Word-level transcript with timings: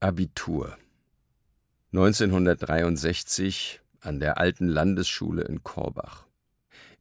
Abitur 0.00 0.78
1963 1.92 3.80
an 3.98 4.20
der 4.20 4.38
alten 4.38 4.68
Landesschule 4.68 5.42
in 5.42 5.64
Korbach. 5.64 6.24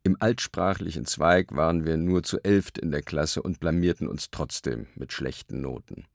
Im 0.01 0.17
altsprachlichen 0.19 1.05
Zweig 1.05 1.55
waren 1.55 1.85
wir 1.85 1.95
nur 1.97 2.23
zu 2.23 2.39
elft 2.39 2.79
in 2.79 2.89
der 2.89 3.03
Klasse 3.03 3.43
und 3.43 3.59
blamierten 3.59 4.07
uns 4.07 4.31
trotzdem 4.31 4.87
mit 4.95 5.13
schlechten 5.13 5.61
Noten. 5.61 6.05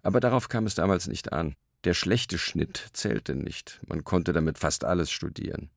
Aber 0.00 0.20
darauf 0.20 0.48
kam 0.48 0.64
es 0.64 0.74
damals 0.74 1.06
nicht 1.06 1.34
an. 1.34 1.54
Der 1.84 1.92
schlechte 1.92 2.38
Schnitt 2.38 2.88
zählte 2.94 3.34
nicht. 3.34 3.78
Man 3.86 4.02
konnte 4.02 4.32
damit 4.32 4.56
fast 4.56 4.86
alles 4.86 5.10
studieren. 5.10 5.68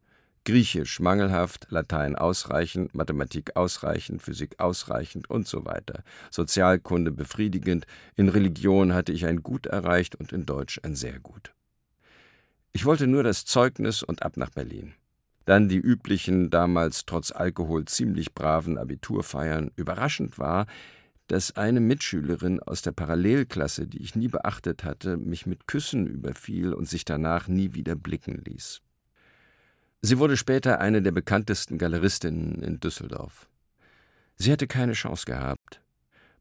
Griechisch 0.50 1.00
mangelhaft, 1.00 1.68
Latein 1.70 2.16
ausreichend, 2.16 2.96
Mathematik 2.96 3.56
ausreichend, 3.56 4.24
Physik 4.24 4.60
ausreichend 4.60 5.30
und 5.30 5.48
so 5.48 5.64
weiter. 5.64 6.02
Sozialkunde 6.32 7.12
befriedigend, 7.12 7.86
in 8.16 8.30
Religion 8.30 8.96
hatte 8.96 9.12
ich 9.12 9.28
ein 9.28 9.44
Gut 9.44 9.68
erreicht 9.68 10.16
und 10.16 10.34
in 10.34 10.48
Deutsch 10.48 10.80
ein 10.82 10.96
sehr 10.96 11.20
gut. 11.20 11.54
Ich 12.72 12.84
wollte 12.86 13.06
nur 13.06 13.22
das 13.22 13.46
Zeugnis 13.46 14.02
und 14.02 14.24
ab 14.24 14.38
nach 14.38 14.50
Berlin. 14.50 14.96
Dann 15.46 15.70
die 15.70 15.78
üblichen, 15.78 16.50
damals 16.50 17.06
trotz 17.06 17.32
Alkohol 17.32 17.86
ziemlich 17.86 18.34
braven 18.34 18.80
Abiturfeiern. 18.80 19.70
Überraschend 19.76 20.40
war, 20.40 20.66
dass 21.28 21.58
eine 21.58 21.80
Mitschülerin 21.80 22.60
aus 22.60 22.82
der 22.82 22.94
Parallelklasse, 22.94 23.86
die 23.86 24.02
ich 24.02 24.16
nie 24.16 24.30
beachtet 24.30 24.84
hatte, 24.84 25.16
mich 25.16 25.46
mit 25.46 25.68
Küssen 25.68 26.08
überfiel 26.08 26.74
und 26.74 26.90
sich 26.90 27.06
danach 27.06 27.48
nie 27.48 27.76
wieder 27.76 27.96
blicken 27.96 28.42
ließ. 28.44 28.82
Sie 30.02 30.18
wurde 30.18 30.38
später 30.38 30.80
eine 30.80 31.02
der 31.02 31.12
bekanntesten 31.12 31.78
Galeristinnen 31.78 32.62
in 32.62 32.80
Düsseldorf. 32.80 33.50
Sie 34.36 34.50
hätte 34.50 34.66
keine 34.66 34.94
Chance 34.94 35.26
gehabt. 35.26 35.82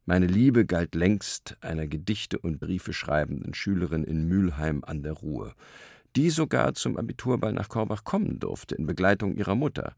Meine 0.05 0.27
Liebe 0.27 0.65
galt 0.65 0.95
längst 0.95 1.57
einer 1.59 1.85
Gedichte 1.85 2.39
und 2.39 2.59
Briefe 2.59 2.93
schreibenden 2.93 3.53
Schülerin 3.53 4.05
in 4.05 4.27
Mülheim 4.27 4.83
an 4.85 5.03
der 5.03 5.11
Ruhr, 5.11 5.55
die 6.15 6.29
sogar 6.29 6.73
zum 6.73 6.95
Abiturball 6.95 7.51
nach 7.51 7.67
Korbach 7.67 8.05
kommen 8.05 8.39
durfte, 8.39 8.75
in 8.75 8.85
Begleitung 8.85 9.35
ihrer 9.35 9.55
Mutter. 9.55 9.93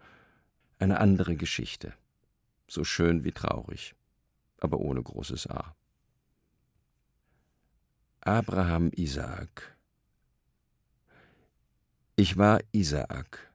Eine 0.79 0.99
andere 0.99 1.35
Geschichte. 1.35 1.93
So 2.67 2.83
schön 2.83 3.23
wie 3.23 3.31
traurig, 3.31 3.93
aber 4.57 4.79
ohne 4.79 5.03
großes 5.03 5.45
A. 5.47 5.75
Abraham 8.21 8.89
Isaak. 8.95 9.77
Ich 12.15 12.37
war 12.37 12.59
Isaak 12.71 13.50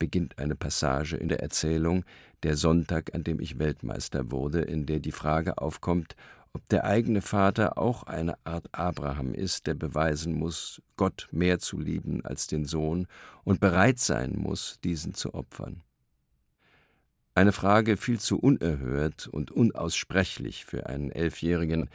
beginnt 0.00 0.40
eine 0.40 0.56
Passage 0.56 1.16
in 1.16 1.28
der 1.28 1.40
Erzählung 1.40 2.04
Der 2.42 2.56
Sonntag, 2.56 3.14
an 3.14 3.22
dem 3.22 3.38
ich 3.38 3.60
Weltmeister 3.60 4.32
wurde, 4.32 4.62
in 4.62 4.86
der 4.86 4.98
die 4.98 5.12
Frage 5.12 5.58
aufkommt, 5.58 6.16
ob 6.52 6.68
der 6.68 6.84
eigene 6.84 7.20
Vater 7.20 7.78
auch 7.78 8.02
eine 8.04 8.34
Art 8.44 8.68
Abraham 8.72 9.34
ist, 9.34 9.68
der 9.68 9.74
beweisen 9.74 10.34
muss, 10.34 10.82
Gott 10.96 11.28
mehr 11.30 11.60
zu 11.60 11.78
lieben 11.78 12.24
als 12.24 12.48
den 12.48 12.64
Sohn 12.64 13.06
und 13.44 13.60
bereit 13.60 14.00
sein 14.00 14.34
muss, 14.36 14.80
diesen 14.82 15.14
zu 15.14 15.34
opfern. 15.34 15.82
Eine 17.34 17.52
Frage 17.52 17.96
viel 17.96 18.18
zu 18.18 18.38
unerhört 18.38 19.28
und 19.28 19.52
unaussprechlich 19.52 20.64
für 20.64 20.86
einen 20.86 21.12
Elfjährigen, 21.12 21.88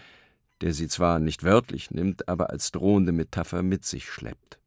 der 0.62 0.74
sie 0.74 0.88
zwar 0.88 1.20
nicht 1.20 1.44
wörtlich 1.44 1.92
nimmt, 1.92 2.30
aber 2.30 2.50
als 2.52 2.72
drohende 2.72 3.12
Metapher 3.12 3.62
mit 3.62 3.84
sich 3.84 4.10
schleppt. 4.10 4.60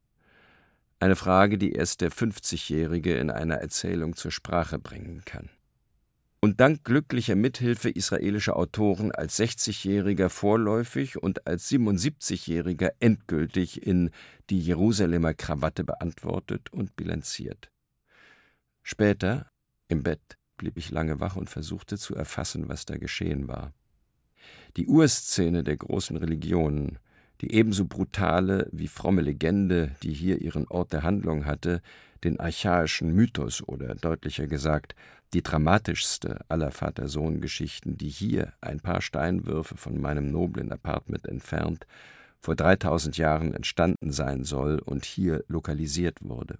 Eine 1.01 1.15
Frage, 1.15 1.57
die 1.57 1.71
erst 1.71 2.01
der 2.01 2.11
50-Jährige 2.11 3.15
in 3.15 3.31
einer 3.31 3.55
Erzählung 3.55 4.17
zur 4.17 4.31
Sprache 4.31 4.79
bringen 4.79 5.23
kann. 5.23 5.49
Und 6.41 6.59
dank 6.59 6.83
glücklicher 6.83 7.35
Mithilfe 7.35 7.89
israelischer 7.89 8.55
Autoren 8.55 9.11
als 9.11 9.39
60-Jähriger 9.39 10.29
vorläufig 10.29 11.17
und 11.17 11.47
als 11.47 11.69
77-Jähriger 11.69 12.91
endgültig 12.99 13.85
in 13.85 14.11
die 14.49 14.59
Jerusalemer 14.59 15.33
Krawatte 15.33 15.83
beantwortet 15.83 16.71
und 16.71 16.95
bilanziert. 16.95 17.69
Später, 18.83 19.49
im 19.87 20.03
Bett, 20.03 20.37
blieb 20.57 20.77
ich 20.77 20.91
lange 20.91 21.19
wach 21.19 21.35
und 21.35 21.49
versuchte 21.49 21.97
zu 21.97 22.15
erfassen, 22.15 22.69
was 22.69 22.85
da 22.85 22.97
geschehen 22.97 23.47
war. 23.47 23.73
Die 24.77 24.87
Urszene 24.87 25.63
der 25.63 25.77
großen 25.77 26.17
Religionen, 26.17 26.99
die 27.41 27.53
ebenso 27.53 27.85
brutale 27.85 28.67
wie 28.71 28.87
fromme 28.87 29.21
Legende, 29.21 29.95
die 30.03 30.13
hier 30.13 30.41
ihren 30.41 30.67
Ort 30.67 30.93
der 30.93 31.03
Handlung 31.03 31.45
hatte, 31.45 31.81
den 32.23 32.39
archaischen 32.39 33.13
Mythos 33.13 33.65
oder 33.65 33.95
deutlicher 33.95 34.47
gesagt, 34.47 34.95
die 35.33 35.43
dramatischste 35.43 36.39
aller 36.49 36.71
Vater-Sohn-Geschichten, 36.71 37.97
die 37.97 38.09
hier, 38.09 38.53
ein 38.61 38.79
paar 38.79 39.01
Steinwürfe 39.01 39.77
von 39.77 40.01
meinem 40.01 40.31
noblen 40.31 40.71
Apartment 40.71 41.27
entfernt, 41.27 41.85
vor 42.41 42.55
3000 42.55 43.17
Jahren 43.17 43.53
entstanden 43.53 44.11
sein 44.11 44.43
soll 44.43 44.79
und 44.79 45.05
hier 45.05 45.43
lokalisiert 45.47 46.17
wurde. 46.21 46.57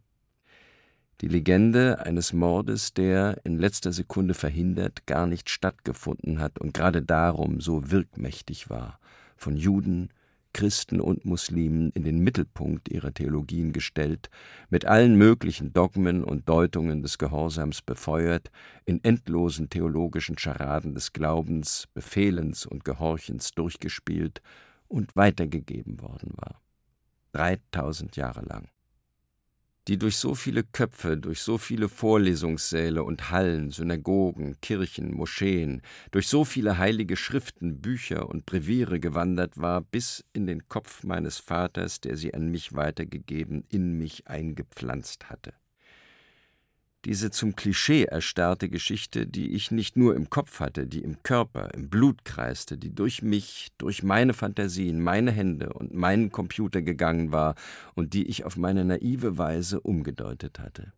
Die 1.22 1.28
Legende 1.28 2.00
eines 2.06 2.32
Mordes, 2.32 2.94
der, 2.94 3.42
in 3.44 3.58
letzter 3.58 3.92
Sekunde 3.92 4.34
verhindert, 4.34 5.06
gar 5.06 5.28
nicht 5.28 5.50
stattgefunden 5.50 6.40
hat 6.40 6.60
und 6.60 6.74
gerade 6.74 7.02
darum 7.02 7.60
so 7.60 7.92
wirkmächtig 7.92 8.70
war, 8.70 9.00
von 9.36 9.58
Juden, 9.58 10.10
Christen 10.54 11.00
und 11.00 11.26
Muslimen 11.26 11.92
in 11.92 12.04
den 12.04 12.20
Mittelpunkt 12.20 12.90
ihrer 12.90 13.14
Theologien 13.14 13.72
gestellt, 13.72 14.30
mit 14.70 14.86
allen 14.86 15.16
möglichen 15.16 15.74
Dogmen 15.74 16.24
und 16.24 16.50
Deutungen 16.50 17.02
des 17.02 17.18
Gehorsams 17.18 17.82
befeuert, 17.82 18.50
in 18.86 19.04
endlosen 19.04 19.70
theologischen 19.70 20.38
Scharaden 20.38 20.94
des 20.94 21.14
Glaubens, 21.14 21.88
Befehlens 21.94 22.66
und 22.66 22.84
Gehorchens 22.84 23.52
durchgespielt 23.52 24.42
und 24.88 25.16
weitergegeben 25.16 26.02
worden 26.02 26.34
war. 26.36 26.62
Dreitausend 27.32 28.16
Jahre 28.16 28.44
lang 28.44 28.70
die 29.90 29.98
durch 29.98 30.18
so 30.18 30.36
viele 30.36 30.62
Köpfe, 30.62 31.18
durch 31.18 31.42
so 31.42 31.58
viele 31.58 31.90
Vorlesungssäle 31.90 33.04
und 33.04 33.32
Hallen, 33.32 33.72
Synagogen, 33.72 34.56
Kirchen, 34.62 35.16
Moscheen, 35.16 35.82
durch 36.12 36.28
so 36.28 36.46
viele 36.46 36.78
heilige 36.78 37.18
Schriften, 37.18 37.82
Bücher 37.82 38.30
und 38.30 38.46
Breviere 38.46 39.00
gewandert 39.00 39.58
war, 39.58 39.82
bis 39.82 40.24
in 40.32 40.46
den 40.46 40.68
Kopf 40.68 41.04
meines 41.04 41.40
Vaters, 41.40 42.02
der 42.02 42.18
sie 42.18 42.36
an 42.36 42.52
mich 42.52 42.74
weitergegeben, 42.74 43.64
in 43.70 43.98
mich 43.98 44.28
eingepflanzt 44.28 45.32
hatte 45.32 45.54
diese 47.06 47.32
zum 47.32 47.56
Klischee 47.56 48.04
erstarrte 48.04 48.68
Geschichte, 48.68 49.26
die 49.26 49.54
ich 49.54 49.72
nicht 49.72 49.96
nur 49.96 50.16
im 50.16 50.30
Kopf 50.30 50.60
hatte, 50.60 50.86
die 50.86 51.00
im 51.00 51.24
Körper, 51.24 51.74
im 51.74 51.90
Blut 51.90 52.26
kreiste, 52.26 52.78
die 52.78 52.94
durch 52.94 53.22
mich, 53.22 53.70
durch 53.78 54.04
meine 54.04 54.34
Fantasien, 54.34 55.02
meine 55.02 55.32
Hände 55.32 55.72
und 55.72 55.94
meinen 55.94 56.30
Computer 56.30 56.82
gegangen 56.82 57.32
war 57.32 57.56
und 57.96 58.14
die 58.14 58.28
ich 58.28 58.44
auf 58.44 58.58
meine 58.58 58.84
naive 58.84 59.38
Weise 59.38 59.80
umgedeutet 59.80 60.60
hatte. 60.60 60.92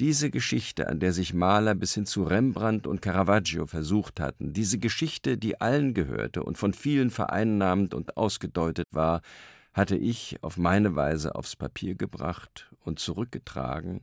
Diese 0.00 0.30
Geschichte, 0.30 0.88
an 0.88 0.98
der 1.00 1.12
sich 1.12 1.34
Maler 1.34 1.74
bis 1.74 1.94
hin 1.94 2.06
zu 2.06 2.22
Rembrandt 2.22 2.86
und 2.86 3.02
Caravaggio 3.02 3.66
versucht 3.66 4.18
hatten, 4.20 4.52
diese 4.52 4.78
Geschichte, 4.78 5.36
die 5.36 5.60
allen 5.60 5.92
gehörte 5.92 6.42
und 6.42 6.56
von 6.56 6.72
vielen 6.72 7.10
vereinnahmt 7.10 7.94
und 7.94 8.16
ausgedeutet 8.16 8.86
war, 8.90 9.20
hatte 9.72 9.96
ich 9.96 10.42
auf 10.42 10.56
meine 10.56 10.96
Weise 10.96 11.34
aufs 11.34 11.56
Papier 11.56 11.94
gebracht 11.94 12.70
und 12.82 12.98
zurückgetragen 12.98 14.02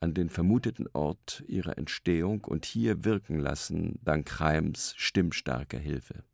an 0.00 0.14
den 0.14 0.28
vermuteten 0.28 0.88
Ort 0.92 1.42
ihrer 1.46 1.78
Entstehung 1.78 2.44
und 2.44 2.64
hier 2.64 3.04
wirken 3.04 3.38
lassen, 3.38 3.98
dank 4.04 4.40
Reims 4.40 4.94
stimmstarker 4.96 5.78
Hilfe. 5.78 6.24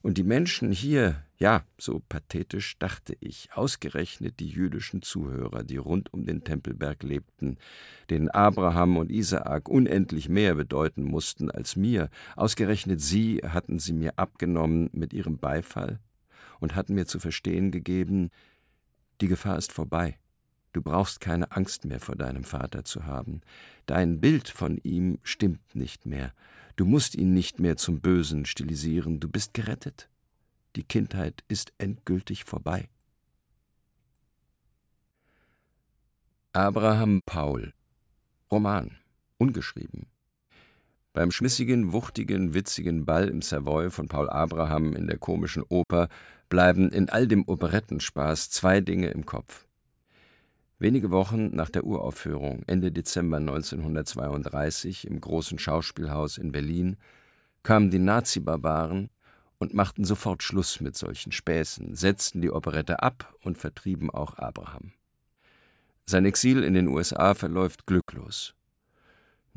Und 0.00 0.16
die 0.16 0.24
Menschen 0.24 0.70
hier, 0.70 1.24
ja, 1.38 1.64
so 1.76 2.00
pathetisch 2.08 2.78
dachte 2.78 3.16
ich, 3.20 3.50
ausgerechnet 3.52 4.38
die 4.38 4.48
jüdischen 4.48 5.02
Zuhörer, 5.02 5.64
die 5.64 5.76
rund 5.76 6.12
um 6.12 6.24
den 6.24 6.44
Tempelberg 6.44 7.02
lebten, 7.02 7.58
denen 8.08 8.28
Abraham 8.28 8.96
und 8.96 9.10
Isaak 9.10 9.68
unendlich 9.68 10.28
mehr 10.28 10.54
bedeuten 10.54 11.02
mussten 11.02 11.50
als 11.50 11.74
mir, 11.74 12.10
ausgerechnet 12.36 13.00
sie 13.00 13.38
hatten 13.38 13.80
sie 13.80 13.92
mir 13.92 14.18
abgenommen 14.18 14.88
mit 14.92 15.12
ihrem 15.12 15.38
Beifall 15.38 15.98
und 16.60 16.76
hatten 16.76 16.94
mir 16.94 17.06
zu 17.06 17.18
verstehen 17.18 17.72
gegeben, 17.72 18.30
die 19.20 19.28
Gefahr 19.28 19.58
ist 19.58 19.72
vorbei. 19.72 20.16
Du 20.72 20.82
brauchst 20.82 21.20
keine 21.20 21.52
Angst 21.52 21.84
mehr 21.84 22.00
vor 22.00 22.16
deinem 22.16 22.44
Vater 22.44 22.84
zu 22.84 23.06
haben. 23.06 23.40
Dein 23.86 24.20
Bild 24.20 24.48
von 24.48 24.78
ihm 24.82 25.18
stimmt 25.22 25.74
nicht 25.74 26.06
mehr. 26.06 26.32
Du 26.76 26.84
musst 26.84 27.14
ihn 27.14 27.34
nicht 27.34 27.58
mehr 27.58 27.76
zum 27.76 28.00
Bösen 28.00 28.44
stilisieren. 28.44 29.20
Du 29.20 29.28
bist 29.28 29.54
gerettet. 29.54 30.08
Die 30.76 30.84
Kindheit 30.84 31.42
ist 31.48 31.72
endgültig 31.78 32.44
vorbei. 32.44 32.88
Abraham 36.52 37.22
Paul 37.24 37.72
Roman 38.50 38.96
ungeschrieben 39.38 40.06
beim 41.18 41.32
schmissigen, 41.32 41.92
wuchtigen, 41.92 42.54
witzigen 42.54 43.04
Ball 43.04 43.28
im 43.28 43.42
Savoy 43.42 43.90
von 43.90 44.06
Paul 44.06 44.30
Abraham 44.30 44.94
in 44.94 45.08
der 45.08 45.18
komischen 45.18 45.64
Oper 45.68 46.08
bleiben 46.48 46.92
in 46.92 47.08
all 47.08 47.26
dem 47.26 47.42
Operettenspaß 47.48 48.50
zwei 48.50 48.80
Dinge 48.80 49.08
im 49.08 49.26
Kopf. 49.26 49.66
Wenige 50.80 51.10
Wochen 51.10 51.56
nach 51.56 51.70
der 51.70 51.82
Uraufführung, 51.82 52.62
Ende 52.68 52.92
Dezember 52.92 53.38
1932 53.38 55.08
im 55.08 55.20
Großen 55.20 55.58
Schauspielhaus 55.58 56.38
in 56.38 56.52
Berlin, 56.52 56.96
kamen 57.64 57.90
die 57.90 57.98
Nazi-Barbaren 57.98 59.10
und 59.58 59.74
machten 59.74 60.04
sofort 60.04 60.44
Schluss 60.44 60.80
mit 60.80 60.96
solchen 60.96 61.32
Späßen, 61.32 61.96
setzten 61.96 62.40
die 62.40 62.52
Operette 62.52 63.02
ab 63.02 63.34
und 63.42 63.58
vertrieben 63.58 64.08
auch 64.10 64.38
Abraham. 64.38 64.92
Sein 66.06 66.24
Exil 66.24 66.62
in 66.62 66.74
den 66.74 66.86
USA 66.86 67.34
verläuft 67.34 67.84
glücklos. 67.84 68.54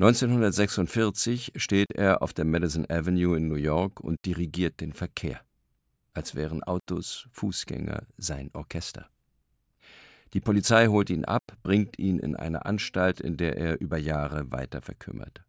1946 0.00 1.52
steht 1.54 1.92
er 1.94 2.20
auf 2.20 2.32
der 2.32 2.44
Madison 2.44 2.84
Avenue 2.90 3.36
in 3.36 3.46
New 3.46 3.54
York 3.54 4.00
und 4.00 4.18
dirigiert 4.26 4.80
den 4.80 4.92
Verkehr, 4.92 5.40
als 6.14 6.34
wären 6.34 6.64
Autos, 6.64 7.28
Fußgänger 7.30 8.08
sein 8.16 8.50
Orchester. 8.54 9.11
Die 10.34 10.40
Polizei 10.40 10.86
holt 10.86 11.10
ihn 11.10 11.24
ab, 11.24 11.56
bringt 11.62 11.98
ihn 11.98 12.18
in 12.18 12.36
eine 12.36 12.64
Anstalt, 12.64 13.20
in 13.20 13.36
der 13.36 13.56
er 13.56 13.80
über 13.80 13.98
Jahre 13.98 14.50
weiter 14.50 14.80
verkümmert. 14.80 15.44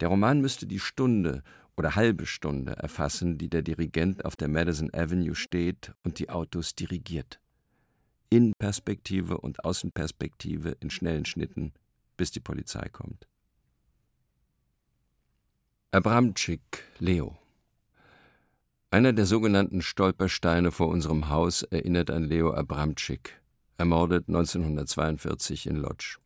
Der 0.00 0.08
Roman 0.08 0.40
müsste 0.40 0.66
die 0.66 0.80
Stunde 0.80 1.42
oder 1.76 1.94
halbe 1.94 2.26
Stunde 2.26 2.72
erfassen, 2.72 3.38
die 3.38 3.48
der 3.48 3.62
Dirigent 3.62 4.24
auf 4.24 4.36
der 4.36 4.48
Madison 4.48 4.92
Avenue 4.92 5.34
steht 5.34 5.94
und 6.02 6.18
die 6.18 6.28
Autos 6.28 6.74
dirigiert. 6.74 7.40
Innenperspektive 8.28 9.38
und 9.38 9.64
Außenperspektive 9.64 10.76
in 10.80 10.90
schnellen 10.90 11.24
Schnitten, 11.24 11.72
bis 12.16 12.30
die 12.30 12.40
Polizei 12.40 12.88
kommt. 12.88 13.26
Abramczyk, 15.92 16.84
Leo. 16.98 17.41
Einer 18.92 19.14
der 19.14 19.24
sogenannten 19.24 19.80
Stolpersteine 19.80 20.70
vor 20.70 20.88
unserem 20.88 21.30
Haus 21.30 21.62
erinnert 21.62 22.10
an 22.10 22.24
Leo 22.24 22.52
Abramczyk, 22.52 23.40
ermordet 23.78 24.28
1942 24.28 25.66
in 25.66 25.76
Lodz. 25.76 26.18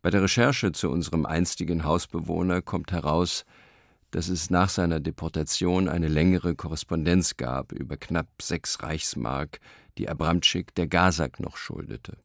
Bei 0.00 0.10
der 0.10 0.22
Recherche 0.22 0.70
zu 0.70 0.88
unserem 0.88 1.26
einstigen 1.26 1.82
Hausbewohner 1.82 2.62
kommt 2.62 2.92
heraus, 2.92 3.44
dass 4.12 4.28
es 4.28 4.48
nach 4.50 4.68
seiner 4.68 5.00
Deportation 5.00 5.88
eine 5.88 6.06
längere 6.06 6.54
Korrespondenz 6.54 7.36
gab 7.36 7.72
über 7.72 7.96
knapp 7.96 8.28
sechs 8.40 8.80
Reichsmark, 8.84 9.58
die 9.98 10.08
Abramczyk 10.08 10.72
der 10.76 10.86
Gazak 10.86 11.40
noch 11.40 11.56
schuldete. 11.56 12.16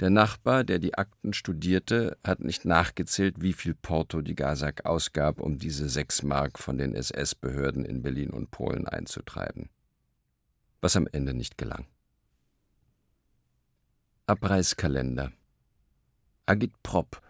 Der 0.00 0.10
Nachbar, 0.10 0.64
der 0.64 0.78
die 0.78 0.94
Akten 0.94 1.32
studierte, 1.32 2.18
hat 2.24 2.40
nicht 2.40 2.64
nachgezählt, 2.64 3.40
wie 3.40 3.52
viel 3.52 3.74
Porto 3.74 4.20
die 4.22 4.34
Gazak 4.34 4.84
ausgab, 4.84 5.40
um 5.40 5.58
diese 5.58 5.88
sechs 5.88 6.22
Mark 6.22 6.58
von 6.58 6.78
den 6.78 6.94
SS-Behörden 6.94 7.84
in 7.84 8.02
Berlin 8.02 8.30
und 8.30 8.50
Polen 8.50 8.88
einzutreiben. 8.88 9.70
Was 10.80 10.96
am 10.96 11.06
Ende 11.12 11.32
nicht 11.32 11.56
gelang. 11.58 11.86
Abreißkalender 14.26 15.32
Agitprop 16.46 17.22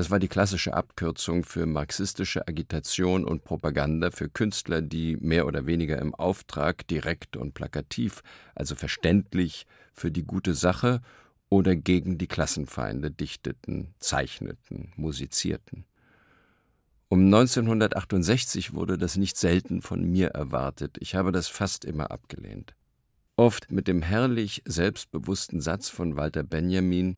das 0.00 0.10
war 0.10 0.18
die 0.18 0.28
klassische 0.28 0.72
Abkürzung 0.72 1.44
für 1.44 1.66
marxistische 1.66 2.48
Agitation 2.48 3.24
und 3.24 3.44
Propaganda 3.44 4.10
für 4.10 4.30
Künstler, 4.30 4.80
die 4.80 5.16
mehr 5.16 5.46
oder 5.46 5.66
weniger 5.66 5.98
im 5.98 6.14
Auftrag 6.14 6.86
direkt 6.86 7.36
und 7.36 7.52
plakativ, 7.52 8.22
also 8.54 8.76
verständlich 8.76 9.66
für 9.92 10.10
die 10.10 10.24
gute 10.24 10.54
Sache 10.54 11.02
oder 11.50 11.76
gegen 11.76 12.16
die 12.16 12.28
Klassenfeinde 12.28 13.10
dichteten, 13.10 13.92
zeichneten, 13.98 14.92
musizierten. 14.96 15.84
Um 17.08 17.24
1968 17.26 18.72
wurde 18.72 18.96
das 18.96 19.16
nicht 19.16 19.36
selten 19.36 19.82
von 19.82 20.04
mir 20.04 20.28
erwartet. 20.28 20.96
Ich 21.00 21.16
habe 21.16 21.32
das 21.32 21.48
fast 21.48 21.84
immer 21.84 22.12
abgelehnt. 22.12 22.74
Oft 23.36 23.70
mit 23.72 23.88
dem 23.88 24.00
herrlich 24.00 24.62
selbstbewussten 24.64 25.60
Satz 25.60 25.88
von 25.88 26.16
Walter 26.16 26.44
Benjamin 26.44 27.16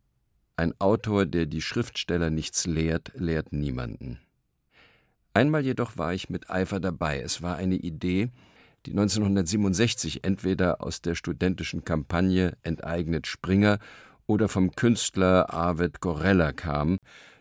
ein 0.56 0.78
Autor, 0.80 1.26
der 1.26 1.46
die 1.46 1.60
Schriftsteller 1.60 2.30
nichts 2.30 2.66
lehrt, 2.66 3.12
lehrt 3.14 3.52
niemanden. 3.52 4.18
Einmal 5.34 5.64
jedoch 5.64 5.96
war 5.96 6.14
ich 6.14 6.30
mit 6.30 6.50
Eifer 6.50 6.78
dabei. 6.78 7.20
Es 7.20 7.42
war 7.42 7.56
eine 7.56 7.76
Idee, 7.76 8.30
die 8.86 8.90
1967 8.92 10.24
entweder 10.24 10.82
aus 10.82 11.00
der 11.02 11.14
studentischen 11.14 11.84
Kampagne 11.84 12.56
Enteignet 12.62 13.26
Springer 13.26 13.78
oder 14.26 14.48
vom 14.48 14.72
Künstler 14.72 15.52
Arvid 15.52 16.00
Gorella 16.00 16.52
kam, 16.52 16.98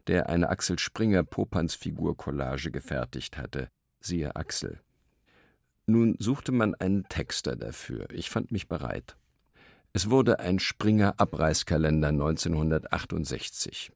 der 0.07 0.29
eine 0.29 0.49
Axel 0.49 0.79
Springer 0.79 1.23
Popanzfigur-Collage 1.23 2.71
gefertigt 2.71 3.37
hatte. 3.37 3.69
Siehe 3.99 4.35
Axel. 4.35 4.79
Nun 5.85 6.15
suchte 6.19 6.51
man 6.51 6.75
einen 6.75 7.03
Texter 7.09 7.55
dafür. 7.55 8.07
Ich 8.11 8.29
fand 8.29 8.51
mich 8.51 8.67
bereit. 8.67 9.15
Es 9.93 10.09
wurde 10.09 10.39
ein 10.39 10.59
Springer 10.59 11.15
Abreißkalender 11.17 12.07
1968. 12.09 13.91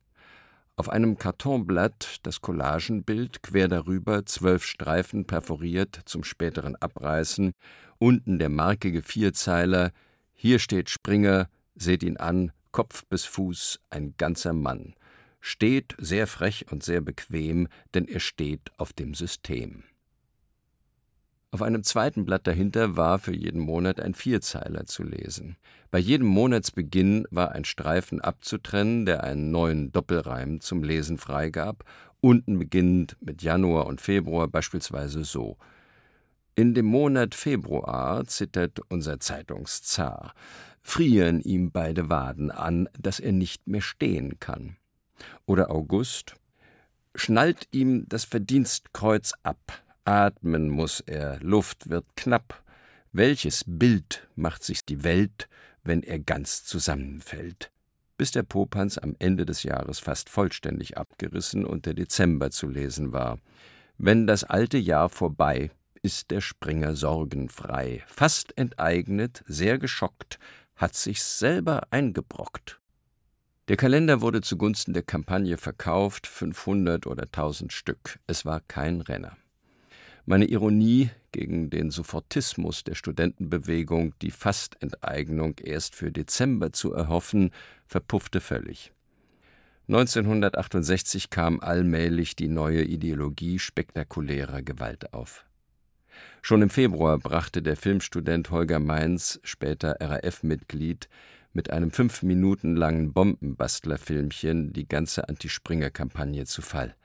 Auf 0.78 0.90
einem 0.90 1.18
Kartonblatt 1.18 2.20
das 2.24 2.42
Collagenbild, 2.42 3.42
quer 3.44 3.70
darüber 3.70 4.26
zwölf 4.26 4.66
Streifen 4.66 5.26
perforiert 5.26 6.02
zum 6.04 6.26
späteren 6.26 6.76
Abreißen, 6.76 7.54
unten 7.98 8.40
der 8.40 8.50
markige 8.50 9.02
Vierzeiler 9.02 9.92
Hier 10.34 10.60
steht 10.60 10.90
Springer, 10.90 11.48
seht 11.76 12.04
ihn 12.04 12.18
an, 12.18 12.52
Kopf 12.75 13.06
bis 13.06 13.24
Fuß, 13.24 13.80
ein 13.89 14.16
ganzer 14.18 14.51
Mann. 14.51 14.95
Steht 15.39 15.95
sehr 15.98 16.27
frech 16.27 16.66
und 16.74 16.83
sehr 16.83 17.00
bequem, 17.00 17.69
denn 17.94 18.06
er 18.06 18.19
steht 18.19 18.69
auf 18.75 18.92
dem 18.92 19.13
System. 19.13 19.86
Auf 21.51 21.62
einem 21.62 21.83
zweiten 21.83 22.25
Blatt 22.25 22.48
dahinter 22.48 22.98
war 22.98 23.18
für 23.18 23.33
jeden 23.33 23.62
Monat 23.62 24.01
ein 24.01 24.13
Vierzeiler 24.13 24.86
zu 24.88 25.04
lesen. 25.04 25.56
Bei 25.89 26.00
jedem 26.00 26.27
Monatsbeginn 26.27 27.25
war 27.31 27.54
ein 27.54 27.63
Streifen 27.63 28.19
abzutrennen, 28.19 29.06
der 29.06 29.24
einen 29.24 29.51
neuen 29.51 29.94
Doppelreim 29.94 30.60
zum 30.60 30.83
Lesen 30.83 31.18
freigab, 31.18 31.86
unten 32.19 32.60
beginnend 32.60 33.16
mit 33.22 33.42
Januar 33.42 33.86
und 33.86 34.01
Februar 34.01 34.50
beispielsweise 34.50 35.24
so 35.24 35.56
In 36.56 36.74
dem 36.74 36.88
Monat 36.88 37.36
Februar 37.36 38.25
zittert 38.25 38.81
unser 38.89 39.22
Zeitungszar, 39.22 40.33
frieren 40.86 41.42
ihm 41.42 41.72
beide 41.72 42.10
Waden 42.10 42.52
an, 42.52 42.88
dass 42.98 43.20
er 43.20 43.32
nicht 43.32 43.68
mehr 43.68 43.82
stehen 43.82 44.40
kann. 44.40 44.78
Oder 45.48 45.72
August 45.72 46.36
schnallt 47.16 47.68
ihm 47.72 48.06
das 48.08 48.24
Verdienstkreuz 48.24 49.34
ab, 49.42 49.84
Atmen 50.06 50.70
muss 50.70 51.00
er, 51.00 51.40
Luft 51.42 51.90
wird 51.90 52.06
knapp. 52.16 52.64
Welches 53.12 53.64
Bild 53.66 54.28
macht 54.36 54.64
sich 54.64 54.86
die 54.86 55.04
Welt, 55.04 55.50
wenn 55.84 56.04
er 56.04 56.20
ganz 56.20 56.64
zusammenfällt? 56.64 57.72
Bis 58.16 58.30
der 58.30 58.44
Popanz 58.44 59.00
am 59.00 59.16
Ende 59.18 59.48
des 59.48 59.64
Jahres 59.64 59.98
fast 59.98 60.30
vollständig 60.30 60.98
abgerissen 60.98 61.66
und 61.66 61.88
der 61.88 61.96
Dezember 61.96 62.52
zu 62.52 62.68
lesen 62.68 63.12
war. 63.12 63.40
Wenn 63.98 64.28
das 64.28 64.44
alte 64.44 64.78
Jahr 64.78 65.10
vorbei, 65.10 65.72
ist 66.04 66.30
der 66.30 66.42
Springer 66.42 66.96
sorgenfrei, 66.96 68.04
fast 68.06 68.56
enteignet, 68.56 69.44
sehr 69.48 69.80
geschockt, 69.80 70.38
hat 70.75 70.96
sich's 70.96 71.39
selber 71.39 71.88
eingebrockt. 71.91 72.79
Der 73.67 73.77
Kalender 73.77 74.22
wurde 74.22 74.41
zugunsten 74.41 74.94
der 74.94 75.03
Kampagne 75.03 75.58
verkauft, 75.58 76.27
500 76.27 77.08
oder 77.08 77.24
1000 77.24 77.74
Stück. 77.74 78.20
Es 78.27 78.46
war 78.46 78.62
kein 78.62 79.01
Renner. 79.01 79.38
Meine 80.27 80.46
Ironie 80.46 81.10
gegen 81.32 81.70
den 81.70 81.91
Sofortismus 81.91 82.84
der 82.84 82.96
Studentenbewegung, 82.96 84.13
die 84.22 84.32
Fastenteignung 84.32 85.55
erst 85.63 85.96
für 85.96 86.12
Dezember 86.12 86.74
zu 86.74 86.94
erhoffen, 86.94 87.51
verpuffte 87.86 88.39
völlig. 88.39 88.91
1968 89.88 91.29
kam 91.29 91.60
allmählich 91.60 92.36
die 92.36 92.48
neue 92.48 92.84
Ideologie 92.84 93.60
spektakulärer 93.60 94.63
Gewalt 94.63 95.13
auf. 95.13 95.45
Schon 96.41 96.62
im 96.62 96.69
Februar 96.69 97.17
brachte 97.17 97.62
der 97.62 97.75
Filmstudent 97.75 98.51
Holger 98.51 98.79
Mainz, 98.79 99.39
später 99.43 99.98
RAF-Mitglied, 100.00 101.10
mit 101.53 101.69
einem 101.69 101.91
fünf 101.91 102.22
Minuten 102.22 102.75
langen 102.75 103.13
Bombenbastlerfilmchen 103.13 104.74
die 104.74 104.88
ganze 104.88 105.27
Anti-Springer-Kampagne 105.29 106.45
zu 106.45 106.62
Fall. 106.62 106.95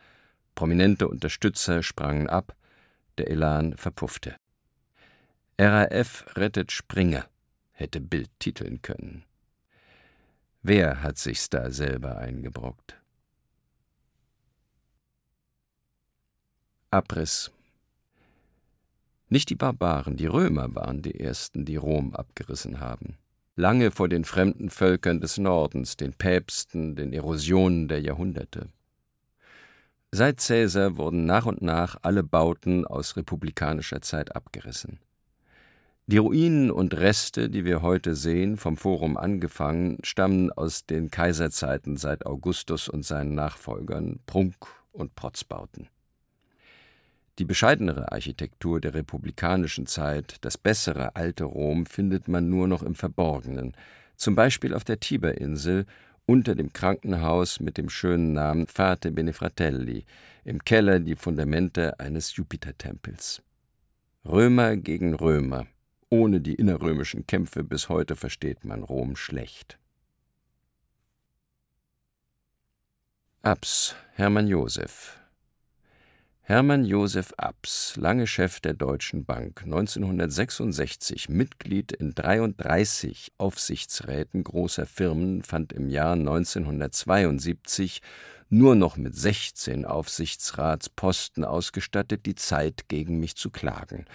Prominente 0.55 1.09
Unterstützer 1.09 1.83
sprangen 1.83 2.29
ab, 2.29 2.57
der 3.17 3.31
Elan 3.31 3.77
verpuffte. 3.77 4.37
RAF 5.59 6.25
rettet 6.37 6.73
Springer, 6.73 7.27
hätte 7.73 8.01
Bild 8.01 8.31
titeln 8.39 8.83
können. 8.83 9.25
Wer 10.63 11.03
hat 11.03 11.17
sich's 11.17 11.49
da 11.49 11.71
selber 11.71 12.19
eingebrockt? 12.19 13.01
Abriss. 16.91 17.53
Nicht 19.33 19.49
die 19.49 19.55
Barbaren, 19.55 20.17
die 20.17 20.27
Römer 20.27 20.75
waren 20.75 21.03
die 21.03 21.21
ersten, 21.21 21.65
die 21.65 21.77
Rom 21.77 22.17
abgerissen 22.17 22.81
haben. 22.81 23.17
Lange 23.55 23.93
vor 23.93 24.09
den 24.09 24.25
fremden 24.25 24.71
Völkern 24.71 25.21
des 25.21 25.39
Nordens, 25.39 25.97
den 25.97 26.15
Päpsten, 26.15 26.97
den 26.97 27.13
Erosionen 27.13 27.87
der 27.87 28.01
Jahrhunderte. 28.01 28.71
Seit 30.11 30.45
Caesar 30.45 30.97
wurden 30.97 31.27
nach 31.27 31.47
und 31.47 31.63
nach 31.63 31.97
alle 32.03 32.25
Bauten 32.25 32.85
aus 32.85 33.17
republikanischer 33.17 34.03
Zeit 34.03 34.35
abgerissen. 34.35 34.99
Die 36.07 36.19
Ruinen 36.19 36.73
und 36.73 36.95
Reste, 36.95 37.49
die 37.49 37.65
wir 37.65 37.83
heute 37.83 38.17
sehen, 38.17 38.57
vom 38.57 38.77
Forum 38.77 39.17
angefangen, 39.17 39.99
stammen 40.03 40.51
aus 40.51 40.87
den 40.87 41.09
Kaiserzeiten 41.13 41.97
seit 41.97 42.27
Augustus 42.27 42.89
und 42.89 43.05
seinen 43.05 43.37
Nachfolgern, 43.37 44.19
Prunk- 44.27 44.67
und 44.91 45.15
Protzbauten. 45.15 45.89
Die 47.41 47.47
bescheidenere 47.47 48.13
Architektur 48.13 48.83
der 48.83 48.93
republikanischen 48.93 49.87
Zeit, 49.87 50.37
das 50.43 50.59
bessere 50.59 51.17
alte 51.17 51.45
Rom, 51.45 51.87
findet 51.87 52.29
man 52.29 52.51
nur 52.51 52.69
noch 52.69 52.83
im 52.83 52.95
Verborgenen, 52.95 53.75
zum 54.15 54.35
Beispiel 54.35 54.75
auf 54.75 54.85
der 54.85 55.01
Tiberinsel 55.01 55.87
unter 56.27 56.55
dem 56.55 56.75
Krankenhaus 56.75 57.59
mit 57.59 57.79
dem 57.79 57.89
schönen 57.89 58.35
Namen 58.35 58.67
Fate 58.67 59.15
Benefratelli, 59.15 60.05
im 60.45 60.63
Keller 60.63 61.01
die 61.01 61.17
Fundamente 61.17 61.99
eines 61.99 62.37
Jupitertempels. 62.37 63.41
Römer 64.27 64.77
gegen 64.77 65.15
Römer. 65.15 65.67
Ohne 66.11 66.43
die 66.43 66.57
innerrömischen 66.57 67.27
Kämpfe 67.27 67.65
bis 67.65 67.89
heute 67.89 68.17
versteht 68.17 68.67
man 68.67 68.83
Rom 68.83 69.17
schlecht. 69.17 69.79
Abs, 73.41 73.97
Hermann 74.13 74.47
Josef, 74.47 75.20
Hermann 76.43 76.85
Josef 76.85 77.33
Abs, 77.37 77.95
lange 77.97 78.27
Chef 78.27 78.61
der 78.61 78.75
Deutschen 78.75 79.25
Bank, 79.25 79.63
1966 79.63 81.29
Mitglied 81.29 81.93
in 81.93 82.13
33 82.15 83.33
Aufsichtsräten 83.39 84.43
großer 84.43 84.87
Firmen, 84.87 85.43
fand 85.43 85.73
im 85.73 85.89
Jahr 85.89 86.15
1972 86.15 88.03
nur 88.49 88.75
noch 88.75 88.97
mit 88.97 89.15
16 89.15 89.85
Aufsichtsratsposten 89.85 91.45
ausgestattet 91.45 92.27
die 92.27 92.35
Zeit, 92.35 92.89
gegen 92.89 93.21
mich 93.21 93.37
zu 93.37 93.51
klagen. 93.51 94.07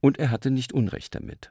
Und 0.00 0.18
er 0.18 0.30
hatte 0.30 0.50
nicht 0.50 0.72
Unrecht 0.72 1.14
damit. 1.14 1.50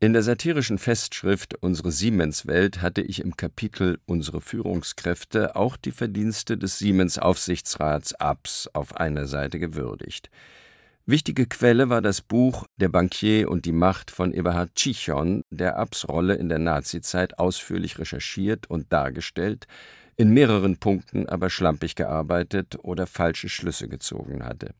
In 0.00 0.12
der 0.12 0.22
satirischen 0.22 0.78
Festschrift 0.78 1.56
Unsere 1.60 1.90
Siemens-Welt 1.90 2.80
hatte 2.82 3.02
ich 3.02 3.20
im 3.20 3.36
Kapitel 3.36 3.98
Unsere 4.06 4.40
Führungskräfte 4.40 5.56
auch 5.56 5.76
die 5.76 5.90
Verdienste 5.90 6.56
des 6.56 6.78
Siemens-Aufsichtsrats 6.78 8.14
Abs 8.14 8.70
auf 8.74 8.96
einer 8.96 9.26
Seite 9.26 9.58
gewürdigt. 9.58 10.30
Wichtige 11.04 11.46
Quelle 11.46 11.88
war 11.88 12.00
das 12.00 12.20
Buch 12.20 12.64
Der 12.76 12.88
Bankier 12.88 13.50
und 13.50 13.64
die 13.64 13.72
Macht 13.72 14.12
von 14.12 14.32
Eberhard 14.32 14.72
Chichon, 14.76 15.42
der 15.50 15.76
Abs 15.76 16.08
Rolle 16.08 16.36
in 16.36 16.48
der 16.48 16.60
Nazizeit 16.60 17.36
ausführlich 17.40 17.98
recherchiert 17.98 18.70
und 18.70 18.92
dargestellt, 18.92 19.66
in 20.14 20.30
mehreren 20.30 20.76
Punkten 20.76 21.28
aber 21.28 21.50
schlampig 21.50 21.96
gearbeitet 21.96 22.78
oder 22.84 23.08
falsche 23.08 23.48
Schlüsse 23.48 23.88
gezogen 23.88 24.44
hatte. 24.44 24.74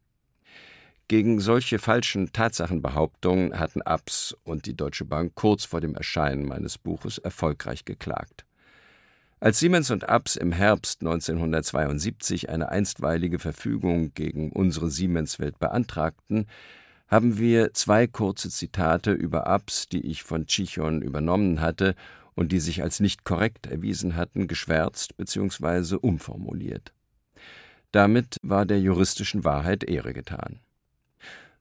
Gegen 1.08 1.40
solche 1.40 1.78
falschen 1.78 2.32
Tatsachenbehauptungen 2.34 3.58
hatten 3.58 3.80
Abs 3.80 4.36
und 4.44 4.66
die 4.66 4.76
Deutsche 4.76 5.06
Bank 5.06 5.34
kurz 5.34 5.64
vor 5.64 5.80
dem 5.80 5.94
Erscheinen 5.94 6.46
meines 6.46 6.76
Buches 6.76 7.16
erfolgreich 7.16 7.86
geklagt. 7.86 8.44
Als 9.40 9.58
Siemens 9.58 9.90
und 9.90 10.06
Abs 10.06 10.36
im 10.36 10.52
Herbst 10.52 11.00
1972 11.00 12.50
eine 12.50 12.68
einstweilige 12.68 13.38
Verfügung 13.38 14.12
gegen 14.12 14.52
unsere 14.52 14.90
Siemenswelt 14.90 15.58
beantragten, 15.58 16.46
haben 17.06 17.38
wir 17.38 17.72
zwei 17.72 18.06
kurze 18.06 18.50
Zitate 18.50 19.12
über 19.12 19.46
Abs, 19.46 19.88
die 19.88 20.04
ich 20.04 20.24
von 20.24 20.46
Chichon 20.46 21.00
übernommen 21.00 21.62
hatte 21.62 21.94
und 22.34 22.52
die 22.52 22.60
sich 22.60 22.82
als 22.82 23.00
nicht 23.00 23.24
korrekt 23.24 23.66
erwiesen 23.66 24.14
hatten, 24.14 24.46
geschwärzt 24.46 25.16
bzw. 25.16 25.96
umformuliert. 25.96 26.92
Damit 27.92 28.36
war 28.42 28.66
der 28.66 28.80
juristischen 28.80 29.44
Wahrheit 29.44 29.84
Ehre 29.84 30.12
getan. 30.12 30.60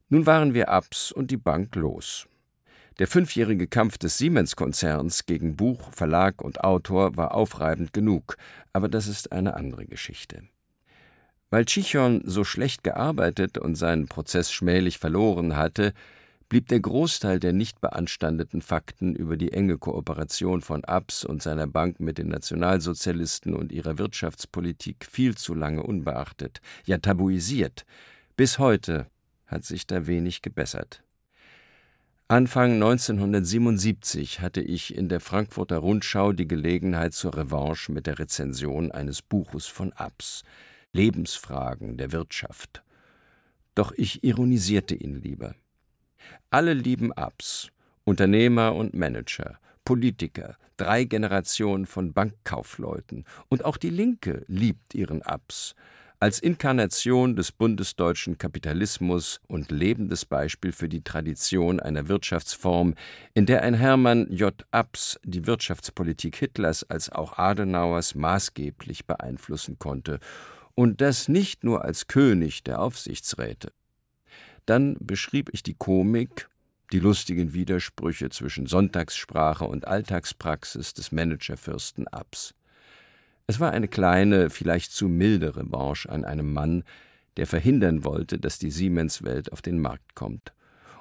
Nun 0.09 0.25
waren 0.25 0.53
wir 0.53 0.69
Abs 0.69 1.11
und 1.11 1.31
die 1.31 1.37
Bank 1.37 1.75
los. 1.75 2.27
Der 2.97 3.07
fünfjährige 3.07 3.67
Kampf 3.67 3.97
des 3.97 4.17
Siemens-Konzerns 4.17 5.25
gegen 5.25 5.57
Buch, 5.57 5.91
Verlag 5.91 6.41
und 6.41 6.63
Autor 6.63 7.17
war 7.17 7.35
aufreibend 7.35 7.91
genug, 7.91 8.37
aber 8.71 8.87
das 8.87 9.07
ist 9.07 9.33
eine 9.33 9.55
andere 9.55 9.85
Geschichte. 9.85 10.43
Weil 11.49 11.65
Chichon 11.65 12.21
so 12.23 12.45
schlecht 12.45 12.85
gearbeitet 12.85 13.57
und 13.57 13.75
seinen 13.75 14.07
Prozess 14.07 14.51
schmählich 14.51 14.97
verloren 14.97 15.57
hatte, 15.57 15.93
blieb 16.47 16.69
der 16.69 16.79
Großteil 16.79 17.41
der 17.41 17.51
nicht 17.51 17.81
beanstandeten 17.81 18.61
Fakten 18.61 19.13
über 19.13 19.35
die 19.35 19.51
enge 19.51 19.77
Kooperation 19.77 20.61
von 20.61 20.85
Abs 20.85 21.25
und 21.25 21.43
seiner 21.43 21.67
Bank 21.67 21.99
mit 21.99 22.17
den 22.17 22.29
Nationalsozialisten 22.29 23.53
und 23.53 23.73
ihrer 23.73 23.97
Wirtschaftspolitik 23.97 25.05
viel 25.05 25.35
zu 25.35 25.53
lange 25.53 25.83
unbeachtet, 25.83 26.61
ja 26.85 26.97
tabuisiert. 26.97 27.85
Bis 28.37 28.57
heute 28.57 29.07
hat 29.47 29.63
sich 29.63 29.87
da 29.87 30.07
wenig 30.07 30.41
gebessert. 30.41 31.03
Anfang 32.29 32.73
1977 32.73 34.41
hatte 34.41 34.61
ich 34.61 34.93
in 34.93 35.07
der 35.07 35.21
Frankfurter 35.21 35.77
Rundschau 35.77 36.33
die 36.33 36.47
Gelegenheit 36.47 37.13
zur 37.13 37.37
Revanche 37.37 37.89
mit 37.91 38.05
der 38.05 38.19
Rezension 38.19 38.91
eines 38.91 39.21
Buches 39.21 39.65
von 39.65 39.93
Abs, 39.93 40.43
Lebensfragen 40.91 41.95
der 41.95 42.11
Wirtschaft. 42.11 42.83
Doch 43.75 43.93
ich 43.95 44.25
ironisierte 44.25 44.93
ihn 44.93 45.15
lieber. 45.15 45.55
Alle 46.49 46.73
lieben 46.73 47.13
Abs, 47.13 47.69
Unternehmer 48.03 48.75
und 48.75 48.93
Manager, 48.93 49.57
Politiker, 49.85 50.57
drei 50.75 51.05
Generationen 51.05 51.85
von 51.85 52.11
Bankkaufleuten, 52.11 53.23
und 53.47 53.63
auch 53.63 53.77
die 53.77 53.89
Linke 53.89 54.43
liebt 54.47 54.95
ihren 54.95 55.21
Abs, 55.21 55.75
als 56.19 56.39
Inkarnation 56.39 57.35
des 57.35 57.51
bundesdeutschen 57.51 58.39
Kapitalismus 58.39 59.39
und 59.47 59.69
lebendes 59.69 60.25
Beispiel 60.25 60.71
für 60.71 60.89
die 60.89 61.03
Tradition 61.03 61.79
einer 61.79 62.07
Wirtschaftsform, 62.07 62.95
in 63.35 63.45
der 63.45 63.61
ein 63.61 63.75
Hermann 63.75 64.27
J. 64.31 64.53
Abs 64.71 65.19
die 65.23 65.45
Wirtschaftspolitik 65.45 66.35
Hitlers 66.37 66.83
als 66.89 67.11
auch 67.11 67.37
Adenauers 67.37 68.15
maßgeblich 68.15 69.05
beeinflussen 69.05 69.77
konnte, 69.77 70.19
und 70.73 71.01
das 71.01 71.27
nicht 71.27 71.63
nur 71.63 71.85
als 71.85 72.07
König 72.07 72.63
der 72.63 72.81
Aufsichtsräte. 72.81 73.71
Dann 74.65 74.97
beschrieb 74.99 75.49
ich 75.53 75.63
die 75.63 75.75
Komik, 75.75 76.49
die 76.91 76.99
lustigen 76.99 77.53
Widersprüche 77.53 78.29
zwischen 78.29 78.65
Sonntagssprache 78.65 79.65
und 79.65 79.87
Alltagspraxis 79.87 80.93
des 80.93 81.11
Managerfürsten 81.11 82.07
Abs. 82.07 82.53
Es 83.47 83.61
war 83.61 83.71
eine 83.71 83.87
kleine, 83.87 84.49
vielleicht 84.49 84.91
zu 84.91 85.07
milde 85.07 85.55
Revanche 85.55 86.09
an 86.09 86.25
einem 86.25 86.51
Mann, 86.51 86.83
der 87.37 87.47
verhindern 87.47 88.03
wollte, 88.03 88.39
dass 88.39 88.59
die 88.59 88.71
Siemens-Welt 88.71 89.53
auf 89.53 89.61
den 89.61 89.79
Markt 89.79 90.15
kommt 90.15 90.53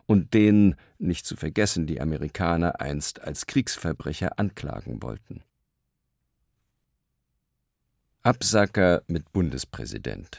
und 0.07 0.33
den, 0.33 0.77
nicht 0.99 1.27
zu 1.27 1.35
vergessen, 1.35 1.87
die 1.87 2.01
Amerikaner 2.01 2.81
einst 2.81 3.21
als 3.21 3.47
Kriegsverbrecher 3.47 4.39
anklagen 4.39 5.03
wollten. 5.03 5.43
Absacker 8.23 9.03
mit 9.09 9.33
Bundespräsident. 9.33 10.39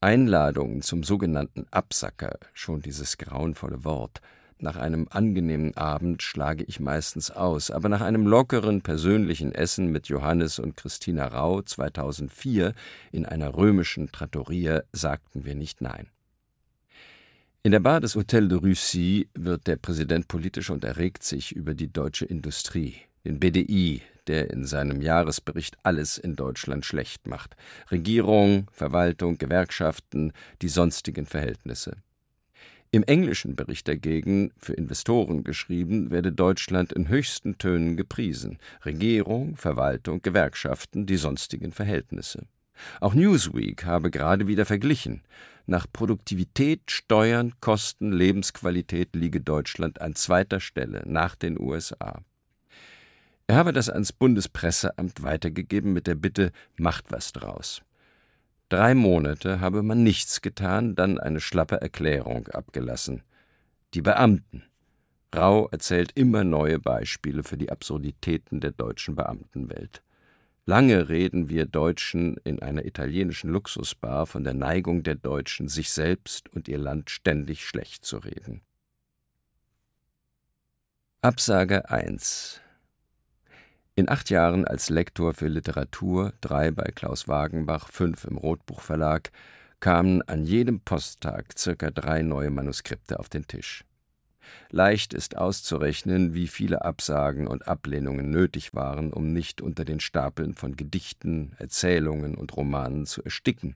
Einladungen 0.00 0.80
zum 0.82 1.02
sogenannten 1.02 1.66
Absacker, 1.70 2.38
schon 2.54 2.80
dieses 2.80 3.18
grauenvolle 3.18 3.84
Wort, 3.84 4.20
nach 4.62 4.76
einem 4.76 5.06
angenehmen 5.10 5.76
Abend 5.76 6.22
schlage 6.22 6.64
ich 6.64 6.80
meistens 6.80 7.30
aus, 7.30 7.70
aber 7.70 7.88
nach 7.88 8.00
einem 8.00 8.26
lockeren 8.26 8.82
persönlichen 8.82 9.52
Essen 9.52 9.88
mit 9.88 10.08
Johannes 10.08 10.58
und 10.58 10.76
Christina 10.76 11.26
Rau 11.26 11.62
2004 11.62 12.74
in 13.12 13.26
einer 13.26 13.54
römischen 13.54 14.10
Trattoria 14.10 14.82
sagten 14.92 15.44
wir 15.44 15.54
nicht 15.54 15.80
nein. 15.80 16.08
In 17.62 17.72
der 17.72 17.80
Bar 17.80 18.00
des 18.00 18.14
Hotel 18.14 18.48
de 18.48 18.58
Russie 18.58 19.28
wird 19.34 19.66
der 19.66 19.76
Präsident 19.76 20.28
politisch 20.28 20.70
und 20.70 20.84
erregt 20.84 21.22
sich 21.22 21.52
über 21.54 21.74
die 21.74 21.92
deutsche 21.92 22.24
Industrie, 22.24 22.96
den 23.24 23.40
BDI, 23.40 24.02
der 24.28 24.50
in 24.50 24.64
seinem 24.64 25.00
Jahresbericht 25.02 25.76
alles 25.82 26.18
in 26.18 26.36
Deutschland 26.36 26.86
schlecht 26.86 27.26
macht. 27.26 27.56
Regierung, 27.90 28.70
Verwaltung, 28.72 29.38
Gewerkschaften, 29.38 30.32
die 30.62 30.68
sonstigen 30.68 31.26
Verhältnisse. 31.26 31.96
Im 32.90 33.02
englischen 33.02 33.54
Bericht 33.54 33.86
dagegen, 33.86 34.50
für 34.56 34.72
Investoren 34.72 35.44
geschrieben, 35.44 36.10
werde 36.10 36.32
Deutschland 36.32 36.92
in 36.92 37.08
höchsten 37.08 37.58
Tönen 37.58 37.98
gepriesen 37.98 38.58
Regierung, 38.84 39.56
Verwaltung, 39.56 40.22
Gewerkschaften, 40.22 41.04
die 41.04 41.18
sonstigen 41.18 41.72
Verhältnisse. 41.72 42.46
Auch 43.00 43.12
Newsweek 43.12 43.84
habe 43.84 44.10
gerade 44.10 44.46
wieder 44.46 44.64
verglichen. 44.64 45.22
Nach 45.66 45.86
Produktivität, 45.92 46.90
Steuern, 46.90 47.52
Kosten, 47.60 48.10
Lebensqualität 48.10 49.14
liege 49.14 49.42
Deutschland 49.42 50.00
an 50.00 50.14
zweiter 50.14 50.60
Stelle 50.60 51.02
nach 51.04 51.34
den 51.34 51.60
USA. 51.60 52.22
Er 53.48 53.56
habe 53.56 53.72
das 53.72 53.90
ans 53.90 54.12
Bundespresseamt 54.12 55.22
weitergegeben 55.22 55.92
mit 55.92 56.06
der 56.06 56.14
Bitte, 56.14 56.52
macht 56.76 57.10
was 57.10 57.32
draus. 57.32 57.82
Drei 58.68 58.94
Monate 58.94 59.60
habe 59.60 59.82
man 59.82 60.02
nichts 60.02 60.42
getan, 60.42 60.94
dann 60.94 61.18
eine 61.18 61.40
schlappe 61.40 61.80
Erklärung 61.80 62.48
abgelassen. 62.48 63.22
Die 63.94 64.02
Beamten. 64.02 64.62
Rau 65.34 65.68
erzählt 65.68 66.12
immer 66.14 66.44
neue 66.44 66.78
Beispiele 66.78 67.42
für 67.44 67.56
die 67.56 67.70
Absurditäten 67.70 68.60
der 68.60 68.72
deutschen 68.72 69.14
Beamtenwelt. 69.14 70.02
Lange 70.66 71.08
reden 71.08 71.48
wir 71.48 71.64
Deutschen 71.64 72.36
in 72.44 72.60
einer 72.60 72.84
italienischen 72.84 73.48
Luxusbar 73.48 74.26
von 74.26 74.44
der 74.44 74.52
Neigung 74.52 75.02
der 75.02 75.14
Deutschen, 75.14 75.68
sich 75.68 75.90
selbst 75.90 76.50
und 76.50 76.68
ihr 76.68 76.76
Land 76.76 77.08
ständig 77.08 77.64
schlecht 77.64 78.04
zu 78.04 78.18
reden. 78.18 78.60
Absage 81.22 81.88
1 81.88 82.60
in 83.98 84.08
acht 84.08 84.30
Jahren 84.30 84.64
als 84.64 84.90
Lektor 84.90 85.34
für 85.34 85.48
Literatur, 85.48 86.32
drei 86.40 86.70
bei 86.70 86.92
Klaus 86.94 87.26
Wagenbach, 87.26 87.88
fünf 87.88 88.26
im 88.26 88.36
Rotbuch 88.38 88.80
Verlag, 88.80 89.32
kamen 89.80 90.22
an 90.22 90.44
jedem 90.44 90.78
Posttag 90.78 91.58
circa 91.58 91.90
drei 91.90 92.22
neue 92.22 92.50
Manuskripte 92.50 93.18
auf 93.18 93.28
den 93.28 93.48
Tisch. 93.48 93.84
Leicht 94.70 95.14
ist 95.14 95.36
auszurechnen, 95.36 96.32
wie 96.32 96.46
viele 96.46 96.84
Absagen 96.84 97.48
und 97.48 97.66
Ablehnungen 97.66 98.30
nötig 98.30 98.72
waren, 98.72 99.12
um 99.12 99.32
nicht 99.32 99.60
unter 99.60 99.84
den 99.84 99.98
Stapeln 99.98 100.54
von 100.54 100.76
Gedichten, 100.76 101.56
Erzählungen 101.58 102.36
und 102.36 102.56
Romanen 102.56 103.04
zu 103.04 103.24
ersticken. 103.24 103.74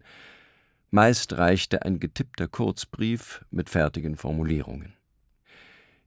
Meist 0.93 1.33
reichte 1.33 1.83
ein 1.83 1.99
getippter 1.99 2.47
Kurzbrief 2.47 3.45
mit 3.51 3.69
fertigen 3.69 4.17
Formulierungen. 4.17 4.95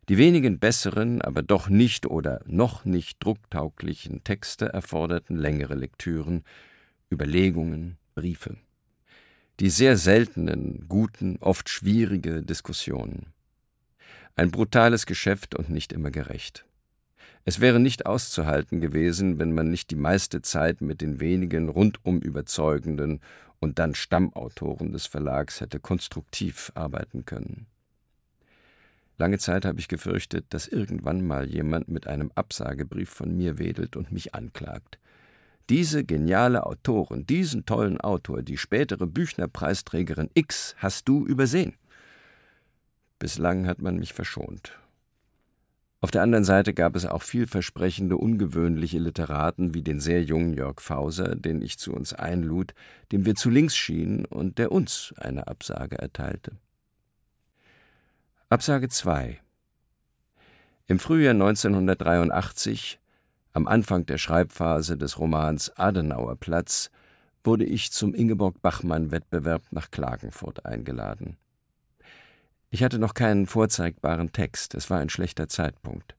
Die 0.07 0.17
wenigen 0.19 0.59
besseren, 0.59 1.21
aber 1.21 1.41
doch 1.41 1.67
nicht 1.67 2.05
oder 2.05 2.41
noch 2.45 2.85
nicht 2.85 3.23
drucktauglichen 3.23 4.23
Texte 4.23 4.67
erforderten 4.67 5.35
längere 5.35 5.73
Lektüren, 5.73 6.43
Überlegungen, 7.11 7.97
Briefe. 8.13 8.57
Die 9.59 9.69
sehr 9.69 9.97
seltenen, 9.97 10.85
guten, 10.87 11.37
oft 11.39 11.69
schwierige 11.69 12.43
Diskussionen. 12.43 13.33
Ein 14.35 14.51
brutales 14.51 15.05
Geschäft 15.07 15.55
und 15.55 15.69
nicht 15.69 15.91
immer 15.91 16.11
gerecht. 16.11 16.65
Es 17.45 17.59
wäre 17.59 17.79
nicht 17.79 18.05
auszuhalten 18.05 18.81
gewesen, 18.81 19.39
wenn 19.39 19.53
man 19.53 19.71
nicht 19.71 19.89
die 19.89 19.95
meiste 19.95 20.41
Zeit 20.41 20.81
mit 20.81 21.01
den 21.01 21.19
wenigen 21.19 21.69
rundum 21.69 22.19
überzeugenden 22.19 23.21
und 23.59 23.79
dann 23.79 23.95
Stammautoren 23.95 24.91
des 24.91 25.05
Verlags 25.07 25.61
hätte 25.61 25.79
konstruktiv 25.79 26.71
arbeiten 26.75 27.25
können. 27.25 27.65
Lange 29.17 29.37
Zeit 29.37 29.65
habe 29.65 29.79
ich 29.79 29.87
gefürchtet, 29.87 30.45
dass 30.49 30.67
irgendwann 30.67 31.25
mal 31.25 31.47
jemand 31.47 31.87
mit 31.87 32.07
einem 32.07 32.31
Absagebrief 32.35 33.09
von 33.09 33.35
mir 33.35 33.57
wedelt 33.59 33.95
und 33.95 34.11
mich 34.11 34.35
anklagt. 34.35 34.99
Diese 35.69 36.03
geniale 36.03 36.65
Autorin, 36.65 37.25
diesen 37.25 37.65
tollen 37.65 37.99
Autor, 37.99 38.43
die 38.43 38.57
spätere 38.57 39.07
Büchnerpreisträgerin 39.07 40.29
X, 40.33 40.75
hast 40.77 41.07
du 41.07 41.25
übersehen. 41.25 41.75
Bislang 43.17 43.65
hat 43.65 43.81
man 43.81 43.97
mich 43.97 44.13
verschont. 44.13 44.77
Auf 46.01 46.11
der 46.11 46.21
anderen 46.21 46.43
Seite 46.43 46.75
gab 46.75 46.95
es 46.95 47.07
auch 47.07 47.23
vielversprechende, 47.23 48.17
ungewöhnliche 48.17 48.99
Literaten 48.99 49.73
wie 49.73 49.81
den 49.81 49.99
sehr 49.99 50.21
jungen 50.21 50.53
Jörg 50.53 50.79
Fauser, 50.79 51.35
den 51.35 51.63
ich 51.63 51.79
zu 51.79 51.93
uns 51.93 52.13
einlud, 52.13 52.75
dem 53.11 53.25
wir 53.25 53.33
zu 53.33 53.49
links 53.49 53.75
schienen 53.75 54.25
und 54.25 54.59
der 54.59 54.71
uns 54.71 55.15
eine 55.17 55.47
Absage 55.47 55.97
erteilte. 55.97 56.51
Absage 58.47 58.89
2 58.89 59.41
Im 60.85 60.99
Frühjahr 60.99 61.31
1983, 61.31 62.99
am 63.53 63.67
Anfang 63.67 64.05
der 64.05 64.19
Schreibphase 64.19 64.99
des 64.99 65.17
Romans 65.17 65.75
Adenauer 65.77 66.35
Platz, 66.35 66.91
wurde 67.43 67.65
ich 67.65 67.91
zum 67.91 68.13
Ingeborg-Bachmann-Wettbewerb 68.13 69.63
nach 69.71 69.89
Klagenfurt 69.89 70.63
eingeladen. 70.63 71.37
Ich 72.69 72.83
hatte 72.83 72.99
noch 72.99 73.15
keinen 73.15 73.47
vorzeigbaren 73.47 74.31
Text, 74.31 74.75
es 74.75 74.91
war 74.91 74.99
ein 74.99 75.09
schlechter 75.09 75.47
Zeitpunkt. 75.49 76.15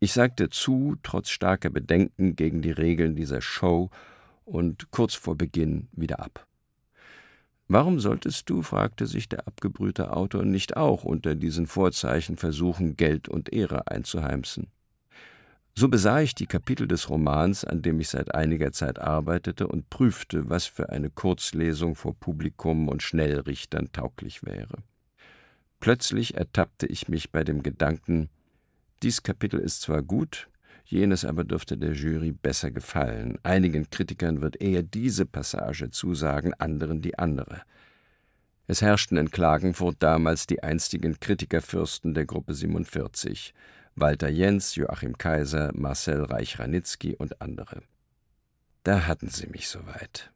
Ich 0.00 0.12
sagte 0.12 0.50
zu, 0.50 0.96
trotz 1.02 1.30
starker 1.30 1.70
Bedenken 1.70 2.36
gegen 2.36 2.60
die 2.60 2.72
Regeln 2.72 3.16
dieser 3.16 3.40
Show, 3.40 3.88
und 4.44 4.90
kurz 4.90 5.14
vor 5.14 5.36
Beginn 5.36 5.88
wieder 5.92 6.20
ab. 6.20 6.47
Warum 7.70 8.00
solltest 8.00 8.48
du, 8.48 8.62
fragte 8.62 9.06
sich 9.06 9.28
der 9.28 9.46
abgebrühte 9.46 10.16
Autor, 10.16 10.44
nicht 10.44 10.78
auch 10.78 11.04
unter 11.04 11.34
diesen 11.34 11.66
Vorzeichen 11.66 12.38
versuchen, 12.38 12.96
Geld 12.96 13.28
und 13.28 13.52
Ehre 13.52 13.86
einzuheimsen? 13.88 14.68
So 15.74 15.88
besah 15.88 16.22
ich 16.22 16.34
die 16.34 16.46
Kapitel 16.46 16.88
des 16.88 17.10
Romans, 17.10 17.64
an 17.64 17.82
dem 17.82 18.00
ich 18.00 18.08
seit 18.08 18.34
einiger 18.34 18.72
Zeit 18.72 18.98
arbeitete, 18.98 19.68
und 19.68 19.90
prüfte, 19.90 20.48
was 20.48 20.64
für 20.64 20.88
eine 20.88 21.10
Kurzlesung 21.10 21.94
vor 21.94 22.14
Publikum 22.18 22.88
und 22.88 23.02
Schnellrichtern 23.02 23.92
tauglich 23.92 24.44
wäre. 24.44 24.78
Plötzlich 25.78 26.34
ertappte 26.36 26.86
ich 26.86 27.08
mich 27.08 27.30
bei 27.30 27.44
dem 27.44 27.62
Gedanken, 27.62 28.30
dies 29.02 29.22
Kapitel 29.22 29.60
ist 29.60 29.82
zwar 29.82 30.02
gut, 30.02 30.48
jenes 30.90 31.24
aber 31.24 31.44
dürfte 31.44 31.76
der 31.76 31.92
Jury 31.92 32.32
besser 32.32 32.70
gefallen. 32.70 33.38
Einigen 33.42 33.90
Kritikern 33.90 34.40
wird 34.40 34.60
eher 34.60 34.82
diese 34.82 35.26
Passage 35.26 35.90
zusagen, 35.90 36.54
anderen 36.54 37.02
die 37.02 37.18
andere. 37.18 37.62
Es 38.66 38.82
herrschten 38.82 39.16
in 39.16 39.30
Klagenfurt 39.30 39.96
damals 40.00 40.46
die 40.46 40.62
einstigen 40.62 41.18
Kritikerfürsten 41.20 42.12
der 42.12 42.26
Gruppe 42.26 42.54
47, 42.54 43.54
Walter 43.94 44.28
Jens, 44.28 44.74
Joachim 44.74 45.16
Kaiser, 45.16 45.70
Marcel 45.74 46.22
Reich-Ranitzky 46.24 47.16
und 47.16 47.40
andere. 47.40 47.82
Da 48.84 49.06
hatten 49.06 49.28
sie 49.28 49.46
mich 49.46 49.68
soweit. 49.68 50.30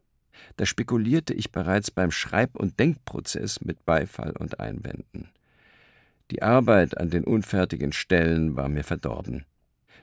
Da 0.56 0.66
spekulierte 0.66 1.34
ich 1.34 1.52
bereits 1.52 1.90
beim 1.90 2.10
Schreib- 2.10 2.56
und 2.56 2.80
Denkprozess 2.80 3.60
mit 3.60 3.84
Beifall 3.84 4.32
und 4.32 4.60
Einwänden. 4.60 5.28
Die 6.30 6.42
Arbeit 6.42 6.98
an 6.98 7.10
den 7.10 7.24
unfertigen 7.24 7.92
Stellen 7.92 8.56
war 8.56 8.68
mir 8.68 8.84
verdorben. 8.84 9.44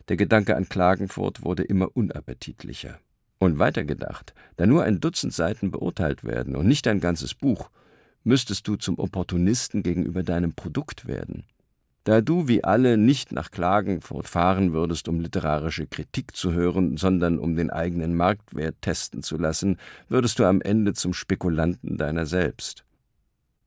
Der 0.10 0.18
Gedanke 0.18 0.58
an 0.58 0.68
Klagenfurt 0.68 1.44
wurde 1.44 1.64
immer 1.64 1.96
unappetitlicher. 1.96 3.00
Und 3.38 3.60
weitergedacht, 3.60 4.34
da 4.58 4.66
nur 4.66 4.84
ein 4.84 5.00
Dutzend 5.00 5.34
Seiten 5.34 5.70
beurteilt 5.70 6.24
werden 6.24 6.56
und 6.56 6.68
nicht 6.68 6.88
ein 6.88 7.00
ganzes 7.00 7.36
Buch, 7.36 7.70
müsstest 8.24 8.68
du 8.68 8.76
zum 8.76 8.98
Opportunisten 8.98 9.84
gegenüber 9.84 10.24
deinem 10.24 10.54
Produkt 10.54 11.08
werden. 11.08 11.44
Da 12.06 12.22
du 12.22 12.48
wie 12.48 12.64
alle 12.64 12.98
nicht 12.98 13.32
nach 13.32 13.52
Klagenfurt 13.52 14.28
fahren 14.28 14.74
würdest, 14.74 15.08
um 15.08 15.20
literarische 15.20 15.86
Kritik 15.86 16.36
zu 16.36 16.54
hören, 16.54 16.98
sondern 16.98 17.38
um 17.38 17.56
den 17.56 17.70
eigenen 17.70 18.16
Marktwert 18.16 18.82
testen 18.82 19.22
zu 19.22 19.38
lassen, 19.38 19.78
würdest 20.08 20.40
du 20.40 20.46
am 20.46 20.60
Ende 20.62 20.94
zum 20.94 21.14
Spekulanten 21.14 21.98
deiner 21.98 22.26
selbst. 22.26 22.84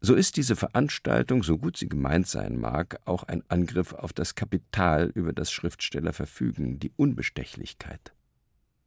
So 0.04 0.16
ist 0.16 0.36
diese 0.36 0.56
Veranstaltung, 0.56 1.44
so 1.44 1.58
gut 1.58 1.76
sie 1.76 1.88
gemeint 1.88 2.26
sein 2.26 2.58
mag, 2.58 2.98
auch 3.04 3.22
ein 3.22 3.44
Angriff 3.48 3.92
auf 3.92 4.12
das 4.12 4.34
Kapital, 4.34 5.12
über 5.14 5.32
das 5.32 5.52
Schriftsteller 5.52 6.12
verfügen, 6.12 6.80
die 6.80 6.90
Unbestechlichkeit. 6.96 8.12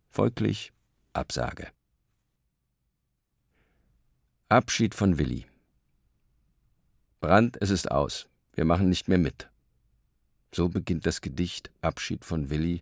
Folglich 0.10 0.74
Absage. 1.14 1.68
Abschied 4.50 4.94
von 4.94 5.18
Willi. 5.18 5.46
Brand, 7.22 7.62
es 7.62 7.70
ist 7.70 7.90
aus. 7.90 8.28
Wir 8.54 8.66
machen 8.66 8.90
nicht 8.90 9.08
mehr 9.08 9.18
mit. 9.18 9.50
So 10.54 10.68
beginnt 10.68 11.06
das 11.06 11.22
Gedicht 11.22 11.72
Abschied 11.80 12.26
von 12.26 12.50
Willi, 12.50 12.82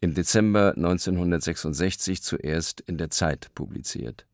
im 0.00 0.14
Dezember 0.14 0.72
1966 0.76 2.22
zuerst 2.22 2.80
in 2.80 2.96
der 2.96 3.10
Zeit 3.10 3.54
publiziert. 3.54 4.26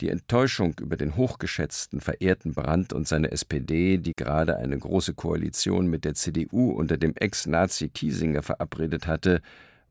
Die 0.00 0.10
Enttäuschung 0.10 0.74
über 0.80 0.96
den 0.96 1.16
hochgeschätzten, 1.16 2.00
verehrten 2.00 2.52
Brandt 2.52 2.92
und 2.92 3.08
seine 3.08 3.30
SPD, 3.30 3.98
die 3.98 4.12
gerade 4.14 4.56
eine 4.56 4.78
große 4.78 5.14
Koalition 5.14 5.88
mit 5.88 6.04
der 6.04 6.14
CDU 6.14 6.70
unter 6.70 6.96
dem 6.96 7.14
Ex-Nazi 7.14 7.88
Kiesinger 7.88 8.42
verabredet 8.42 9.06
hatte, 9.06 9.40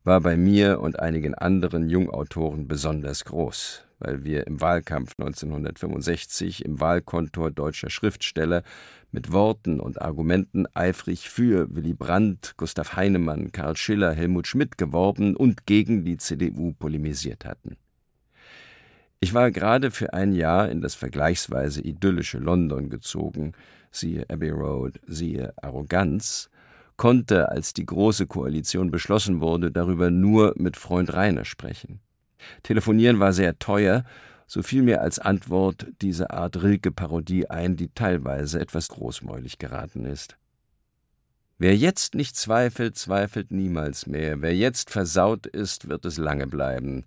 war 0.04 0.22
bei 0.22 0.38
mir 0.38 0.80
und 0.82 1.00
einigen 1.00 1.34
anderen 1.34 1.90
Jungautoren 1.90 2.68
besonders 2.68 3.26
groß 3.26 3.86
weil 4.00 4.24
wir 4.24 4.48
im 4.48 4.62
Wahlkampf 4.62 5.14
1965 5.18 6.66
im 6.66 6.80
Wahlkontor 6.80 7.52
deutscher 7.52 7.90
Schriftsteller 7.90 8.64
mit 9.12 9.32
Worten 9.32 9.80
und 9.80 10.02
Argumenten 10.02 10.66
eifrig 10.74 11.30
für 11.30 11.74
Willy 11.74 11.94
Brandt, 11.94 12.56
Gustav 12.58 12.96
Heinemann, 12.96 13.52
Karl 13.52 13.78
Schiller, 13.78 14.12
Helmut 14.12 14.48
Schmidt 14.48 14.78
geworben 14.78 15.36
und 15.36 15.66
gegen 15.66 16.04
die 16.04 16.18
CDU 16.18 16.74
polemisiert 16.74 17.46
hatten. 17.46 17.78
Ich 19.26 19.34
war 19.34 19.50
gerade 19.50 19.90
für 19.90 20.14
ein 20.14 20.34
Jahr 20.34 20.70
in 20.70 20.82
das 20.82 20.94
vergleichsweise 20.94 21.82
idyllische 21.82 22.38
London 22.38 22.92
gezogen, 22.92 23.54
siehe 23.90 24.30
Abbey 24.30 24.52
Road, 24.52 25.00
siehe 25.08 25.52
Arroganz, 25.60 26.52
konnte, 26.96 27.50
als 27.50 27.74
die 27.74 27.88
Große 27.88 28.28
Koalition 28.28 28.92
beschlossen 28.92 29.42
wurde, 29.42 29.72
darüber 29.72 30.12
nur 30.12 30.54
mit 30.58 30.78
Freund 30.78 31.12
Rainer 31.12 31.44
sprechen. 31.44 32.02
Telefonieren 32.62 33.20
war 33.20 33.34
sehr 33.34 33.58
teuer, 33.58 34.04
so 34.46 34.62
fiel 34.62 34.84
mir 34.84 35.02
als 35.02 35.18
Antwort 35.18 35.88
diese 36.04 36.30
Art 36.30 36.62
Rilke-Parodie 36.62 37.50
ein, 37.50 37.78
die 37.78 37.90
teilweise 37.96 38.60
etwas 38.60 38.90
großmäulig 38.90 39.58
geraten 39.58 40.06
ist. 40.06 40.38
Wer 41.58 41.76
jetzt 41.76 42.14
nicht 42.14 42.36
zweifelt, 42.36 42.96
zweifelt 42.96 43.50
niemals 43.50 44.06
mehr. 44.06 44.44
Wer 44.44 44.56
jetzt 44.56 44.92
versaut 44.92 45.48
ist, 45.48 45.90
wird 45.90 46.06
es 46.06 46.20
lange 46.20 46.46
bleiben. 46.46 47.06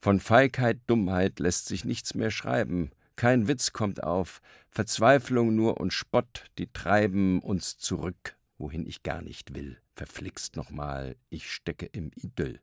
Von 0.00 0.18
Feigheit, 0.18 0.80
Dummheit 0.86 1.40
lässt 1.40 1.66
sich 1.66 1.84
nichts 1.84 2.14
mehr 2.14 2.30
schreiben. 2.30 2.90
Kein 3.16 3.48
Witz 3.48 3.72
kommt 3.72 4.02
auf, 4.02 4.40
Verzweiflung 4.70 5.54
nur 5.54 5.78
und 5.78 5.92
Spott, 5.92 6.46
die 6.58 6.72
treiben 6.72 7.40
uns 7.40 7.76
zurück, 7.76 8.38
wohin 8.56 8.86
ich 8.86 9.02
gar 9.02 9.20
nicht 9.20 9.54
will. 9.54 9.78
Verflixt 9.94 10.56
nochmal, 10.56 11.16
ich 11.28 11.52
stecke 11.52 11.86
im 11.86 12.10
Idyll. 12.14 12.60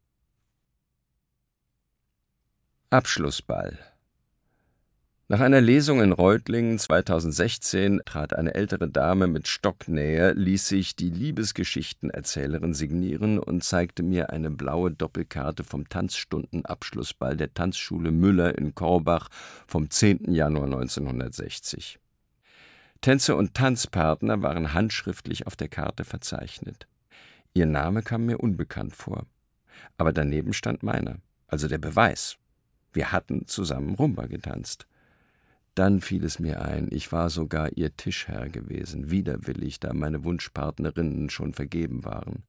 Abschlussball 2.89 3.78
Nach 5.30 5.42
einer 5.42 5.60
Lesung 5.60 6.02
in 6.02 6.13
Reutlingen 6.13 6.80
2016 6.80 8.00
trat 8.06 8.34
eine 8.34 8.56
ältere 8.56 8.88
Dame 8.88 9.28
mit 9.28 9.50
Stock 9.50 9.90
näher, 9.90 10.34
ließ 10.34 10.70
sich 10.70 10.96
die 10.96 11.10
Liebesgeschichtenerzählerin 11.10 12.74
signieren 12.74 13.38
und 13.38 13.62
zeigte 13.62 14.04
mir 14.04 14.30
eine 14.30 14.50
blaue 14.50 14.90
Doppelkarte 14.90 15.66
vom 15.66 15.90
Tanzstundenabschlussball 15.90 17.36
der 17.36 17.54
Tanzschule 17.54 18.12
Müller 18.12 18.58
in 18.58 18.74
Korbach 18.74 19.28
vom 19.68 19.90
10. 19.90 20.34
Januar 20.34 20.63
1960. 20.63 22.00
Tänzer 23.02 23.36
und 23.36 23.54
Tanzpartner 23.54 24.42
waren 24.42 24.74
handschriftlich 24.74 25.46
auf 25.46 25.58
der 25.58 25.68
Karte 25.68 26.06
verzeichnet. 26.06 26.88
Ihr 27.54 27.66
Name 27.66 28.02
kam 28.02 28.28
mir 28.28 28.38
unbekannt 28.38 28.96
vor. 28.96 29.26
Aber 29.98 30.13
daneben 30.13 30.54
stand 30.54 30.84
meiner, 30.84 31.18
also 31.48 31.68
der 31.68 31.80
Beweis. 31.80 32.38
Wir 32.94 33.12
hatten 33.12 33.46
zusammen 33.46 33.94
Rumba 33.94 34.28
getanzt. 34.28 34.88
Dann 35.78 36.02
fiel 36.02 36.24
es 36.26 36.40
mir 36.40 36.63
ein, 36.63 36.88
ich 36.90 37.12
war 37.12 37.30
sogar 37.30 37.78
ihr 37.78 37.96
Tischherr 37.96 38.50
gewesen, 38.50 39.12
widerwillig, 39.12 39.80
da 39.80 39.94
meine 39.94 40.24
Wunschpartnerinnen 40.24 41.30
schon 41.30 41.54
vergeben 41.54 42.04
waren. 42.04 42.42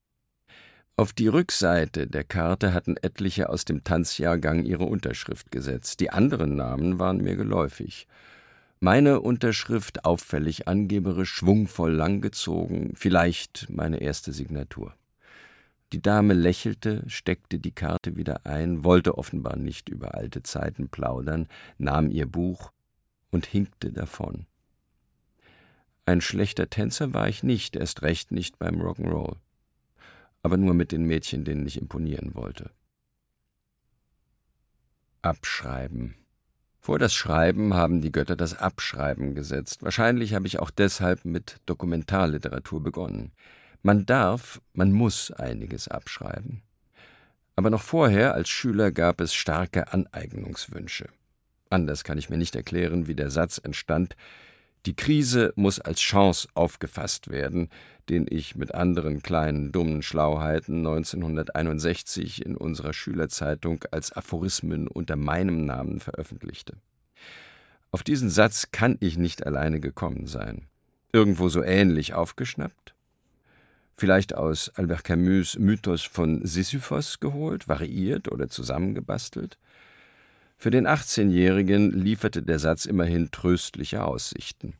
Auf 0.96 1.12
die 1.12 1.28
Rückseite 1.28 2.06
der 2.06 2.24
Karte 2.24 2.72
hatten 2.72 2.96
etliche 2.96 3.50
aus 3.50 3.66
dem 3.66 3.84
Tanzjahrgang 3.84 4.64
ihre 4.64 4.84
Unterschrift 4.84 5.50
gesetzt. 5.50 6.00
Die 6.00 6.08
anderen 6.08 6.56
Namen 6.56 6.98
waren 6.98 7.18
mir 7.18 7.36
geläufig. 7.36 8.06
Meine 8.80 9.20
Unterschrift 9.20 10.06
auffällig 10.06 10.66
angeberisch, 10.66 11.34
schwungvoll 11.34 11.92
langgezogen, 11.92 12.94
vielleicht 12.94 13.66
meine 13.68 14.00
erste 14.00 14.32
Signatur. 14.32 14.94
Die 15.92 16.00
Dame 16.00 16.32
lächelte, 16.32 17.04
steckte 17.08 17.58
die 17.58 17.72
Karte 17.72 18.16
wieder 18.16 18.46
ein, 18.46 18.84
wollte 18.84 19.18
offenbar 19.18 19.56
nicht 19.56 19.90
über 19.90 20.14
alte 20.14 20.42
Zeiten 20.42 20.88
plaudern, 20.88 21.46
nahm 21.76 22.10
ihr 22.10 22.24
Buch 22.24 22.72
und 23.30 23.46
hinkte 23.46 23.92
davon. 23.92 24.46
Ein 26.06 26.20
schlechter 26.20 26.70
Tänzer 26.70 27.12
war 27.12 27.28
ich 27.28 27.42
nicht, 27.42 27.76
erst 27.76 28.02
recht 28.02 28.32
nicht 28.32 28.58
beim 28.58 28.80
Rock'n'Roll. 28.80 29.36
Aber 30.42 30.56
nur 30.56 30.72
mit 30.72 30.92
den 30.92 31.04
Mädchen, 31.04 31.44
denen 31.44 31.66
ich 31.66 31.78
imponieren 31.78 32.34
wollte. 32.34 32.70
Abschreiben. 35.20 36.14
Vor 36.80 36.98
das 36.98 37.12
Schreiben 37.12 37.74
haben 37.74 38.00
die 38.00 38.12
Götter 38.12 38.36
das 38.36 38.56
Abschreiben 38.56 39.34
gesetzt. 39.34 39.82
Wahrscheinlich 39.82 40.32
habe 40.32 40.46
ich 40.46 40.58
auch 40.58 40.70
deshalb 40.70 41.26
mit 41.26 41.56
Dokumentarliteratur 41.66 42.82
begonnen. 42.82 43.32
Man 43.82 44.06
darf, 44.06 44.62
man 44.72 44.92
muss 44.92 45.30
einiges 45.30 45.88
abschreiben. 45.88 46.62
Aber 47.56 47.68
noch 47.68 47.82
vorher 47.82 48.32
als 48.32 48.48
Schüler 48.48 48.92
gab 48.92 49.20
es 49.20 49.34
starke 49.34 49.92
Aneignungswünsche. 49.92 51.08
Anders 51.70 52.04
kann 52.04 52.18
ich 52.18 52.30
mir 52.30 52.38
nicht 52.38 52.56
erklären, 52.56 53.06
wie 53.06 53.14
der 53.14 53.30
Satz 53.30 53.58
entstand, 53.62 54.16
die 54.86 54.94
Krise 54.94 55.52
muss 55.56 55.80
als 55.80 56.00
Chance 56.00 56.48
aufgefasst 56.54 57.30
werden, 57.30 57.68
den 58.08 58.26
ich 58.28 58.56
mit 58.56 58.74
anderen 58.74 59.22
kleinen 59.22 59.72
dummen 59.72 60.02
Schlauheiten 60.02 60.78
1961 60.78 62.44
in 62.44 62.56
unserer 62.56 62.92
Schülerzeitung 62.92 63.84
als 63.90 64.12
Aphorismen 64.12 64.88
unter 64.88 65.16
meinem 65.16 65.66
Namen 65.66 66.00
veröffentlichte. 66.00 66.74
Auf 67.90 68.02
diesen 68.02 68.30
Satz 68.30 68.70
kann 68.70 68.96
ich 69.00 69.18
nicht 69.18 69.46
alleine 69.46 69.80
gekommen 69.80 70.26
sein. 70.26 70.66
Irgendwo 71.12 71.48
so 71.48 71.62
ähnlich 71.62 72.14
aufgeschnappt? 72.14 72.94
Vielleicht 73.96 74.34
aus 74.34 74.70
Albert 74.76 75.04
Camus 75.04 75.58
Mythos 75.58 76.04
von 76.04 76.46
Sisyphos 76.46 77.18
geholt, 77.18 77.68
variiert 77.68 78.30
oder 78.30 78.48
zusammengebastelt? 78.48 79.58
Für 80.60 80.70
den 80.70 80.88
18-Jährigen 80.88 81.92
lieferte 81.92 82.42
der 82.42 82.58
Satz 82.58 82.84
immerhin 82.84 83.30
tröstliche 83.30 84.02
Aussichten. 84.02 84.74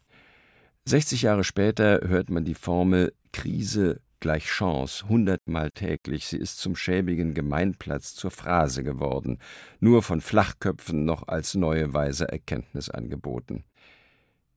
60 0.87 1.23
Jahre 1.23 1.45
später 1.45 2.01
hört 2.09 2.31
man 2.31 2.45
die 2.45 2.57
Formel 2.57 3.15
Krise 3.33 4.01
gleich 4.19 4.47
Chance 4.47 5.09
hundertmal 5.09 5.71
täglich. 5.71 6.27
Sie 6.27 6.37
ist 6.37 6.59
zum 6.59 6.75
schäbigen 6.75 7.33
Gemeinplatz 7.33 8.17
zur 8.17 8.33
Phrase 8.33 8.83
geworden, 8.83 9.39
nur 9.79 10.03
von 10.03 10.21
Flachköpfen 10.21 11.05
noch 11.05 11.29
als 11.29 11.55
neue 11.55 11.95
weise 11.95 12.29
Erkenntnis 12.29 12.91
angeboten. 12.91 13.63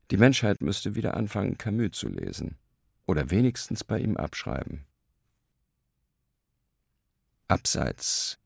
Die 0.10 0.18
Menschheit 0.18 0.60
müsste 0.64 0.96
wieder 0.96 1.16
anfangen, 1.16 1.56
Camus 1.56 1.92
zu 1.92 2.08
lesen. 2.10 2.58
Oder 3.06 3.30
wenigstens 3.30 3.84
bei 3.84 4.00
ihm 4.00 4.18
abschreiben. 4.18 4.86
Abseits 7.48 8.41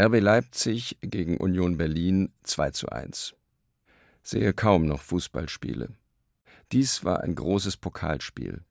RB 0.00 0.20
Leipzig 0.20 0.96
gegen 1.02 1.36
Union 1.36 1.76
Berlin 1.76 2.32
2 2.44 2.70
zu 2.70 2.88
1. 2.88 3.34
Sehe 4.22 4.54
kaum 4.54 4.86
noch 4.86 5.02
Fußballspiele. 5.02 5.90
Dies 6.72 7.04
war 7.04 7.20
ein 7.20 7.34
großes 7.34 7.76
Pokalspiel. 7.76 8.62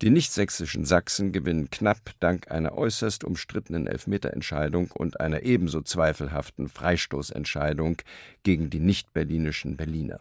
Die 0.00 0.10
nichtsächsischen 0.10 0.84
Sachsen 0.84 1.32
gewinnen 1.32 1.70
knapp 1.70 2.12
dank 2.20 2.52
einer 2.52 2.78
äußerst 2.78 3.24
umstrittenen 3.24 3.88
Elfmeterentscheidung 3.88 4.92
und 4.92 5.18
einer 5.18 5.42
ebenso 5.42 5.80
zweifelhaften 5.80 6.68
Freistoßentscheidung 6.68 7.96
gegen 8.44 8.70
die 8.70 8.80
nicht-berlinischen 8.80 9.76
Berliner. 9.76 10.20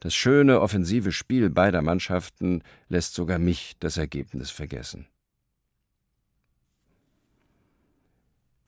Das 0.00 0.12
schöne 0.12 0.60
offensive 0.60 1.12
Spiel 1.12 1.50
beider 1.50 1.82
Mannschaften 1.82 2.64
lässt 2.88 3.14
sogar 3.14 3.38
mich 3.38 3.76
das 3.78 3.96
Ergebnis 3.96 4.50
vergessen. 4.50 5.06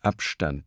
Abstand. 0.05 0.65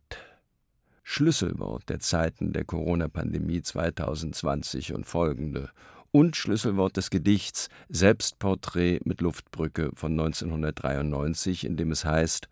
Schlüsselwort 1.03 1.89
der 1.89 1.99
Zeiten 1.99 2.53
der 2.53 2.63
Corona-Pandemie 2.63 3.61
2020 3.61 4.93
und 4.93 5.05
folgende 5.05 5.71
und 6.11 6.37
Schlüsselwort 6.37 6.95
des 6.95 7.09
Gedichts 7.09 7.67
Selbstporträt 7.89 9.01
mit 9.03 9.19
Luftbrücke 9.19 9.91
von 9.93 10.13
1993, 10.13 11.65
in 11.65 11.75
dem 11.75 11.91
es 11.91 12.05
heißt 12.05 12.47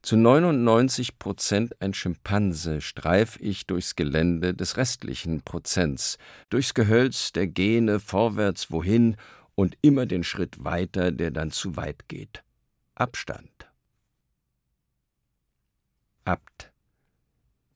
Zu 0.00 0.16
99 0.16 1.18
Prozent 1.18 1.78
ein 1.82 1.92
Schimpanse 1.92 2.80
streif 2.80 3.38
ich 3.38 3.66
durchs 3.66 3.94
Gelände 3.94 4.54
des 4.54 4.78
restlichen 4.78 5.42
Prozents, 5.42 6.16
durchs 6.48 6.72
Gehölz 6.72 7.32
der 7.32 7.48
Gene 7.48 8.00
vorwärts 8.00 8.70
wohin 8.70 9.16
und 9.54 9.76
immer 9.82 10.06
den 10.06 10.24
Schritt 10.24 10.64
weiter, 10.64 11.12
der 11.12 11.30
dann 11.30 11.50
zu 11.50 11.76
weit 11.76 12.08
geht. 12.08 12.42
Abstand. 12.94 13.71
Abt. 16.24 16.72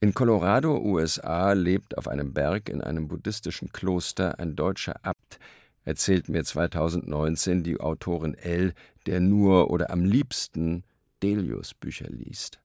In 0.00 0.14
Colorado, 0.14 0.78
USA, 0.78 1.52
lebt 1.52 1.98
auf 1.98 2.06
einem 2.06 2.32
Berg 2.32 2.68
in 2.68 2.80
einem 2.80 3.08
buddhistischen 3.08 3.72
Kloster 3.72 4.38
ein 4.38 4.54
deutscher 4.54 4.94
Abt, 5.04 5.38
erzählt 5.84 6.28
mir 6.28 6.44
2019 6.44 7.64
die 7.64 7.80
Autorin 7.80 8.34
L., 8.34 8.74
der 9.06 9.20
nur 9.20 9.70
oder 9.70 9.90
am 9.90 10.04
liebsten 10.04 10.84
Delius 11.22 11.74
Bücher 11.74 12.08
liest. 12.08 12.60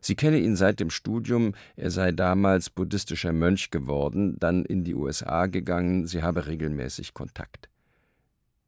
Sie 0.00 0.14
kenne 0.14 0.38
ihn 0.38 0.54
seit 0.54 0.78
dem 0.78 0.90
Studium, 0.90 1.54
er 1.74 1.90
sei 1.90 2.12
damals 2.12 2.70
buddhistischer 2.70 3.32
Mönch 3.32 3.70
geworden, 3.70 4.36
dann 4.38 4.64
in 4.64 4.84
die 4.84 4.94
USA 4.94 5.46
gegangen, 5.46 6.06
sie 6.06 6.22
habe 6.22 6.46
regelmäßig 6.46 7.14
Kontakt. 7.14 7.68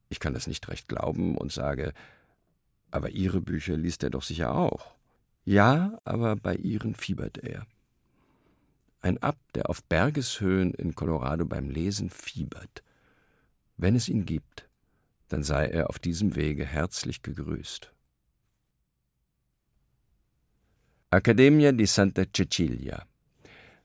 Ich 0.09 0.19
kann 0.19 0.35
das 0.35 0.47
nicht 0.47 0.69
recht 0.69 0.89
glauben 0.89 1.37
und 1.37 1.53
sage, 1.53 1.93
aber 2.91 3.11
Ihre 3.11 3.41
Bücher 3.41 3.77
liest 3.77 4.03
er 4.03 4.11
doch 4.11 4.23
sicher 4.23 4.55
auch. 4.55 4.98
Ja, 5.49 5.99
aber 6.05 6.37
bei 6.37 6.57
ihren 6.57 6.95
fiebert 6.95 7.39
er. 7.39 7.67
Ein 9.01 9.17
Abt, 9.23 9.57
der 9.57 9.71
auf 9.71 9.83
Bergeshöhen 9.83 10.75
in 10.75 10.95
Colorado 10.95 11.47
beim 11.47 11.71
Lesen 11.71 12.11
fiebert. 12.11 12.83
Wenn 13.79 13.97
es 13.97 14.11
ihn 14.11 14.27
gibt, 14.27 14.69
dann 15.29 15.43
sei 15.43 15.69
er 15.69 15.89
auf 15.89 15.99
diesem 15.99 16.37
Wege 16.37 16.67
herzlich 16.67 17.23
gegrüßt. 17.23 17.91
Accademia 21.09 21.73
di 21.73 21.87
Santa 21.87 22.25
Cecilia 22.31 23.07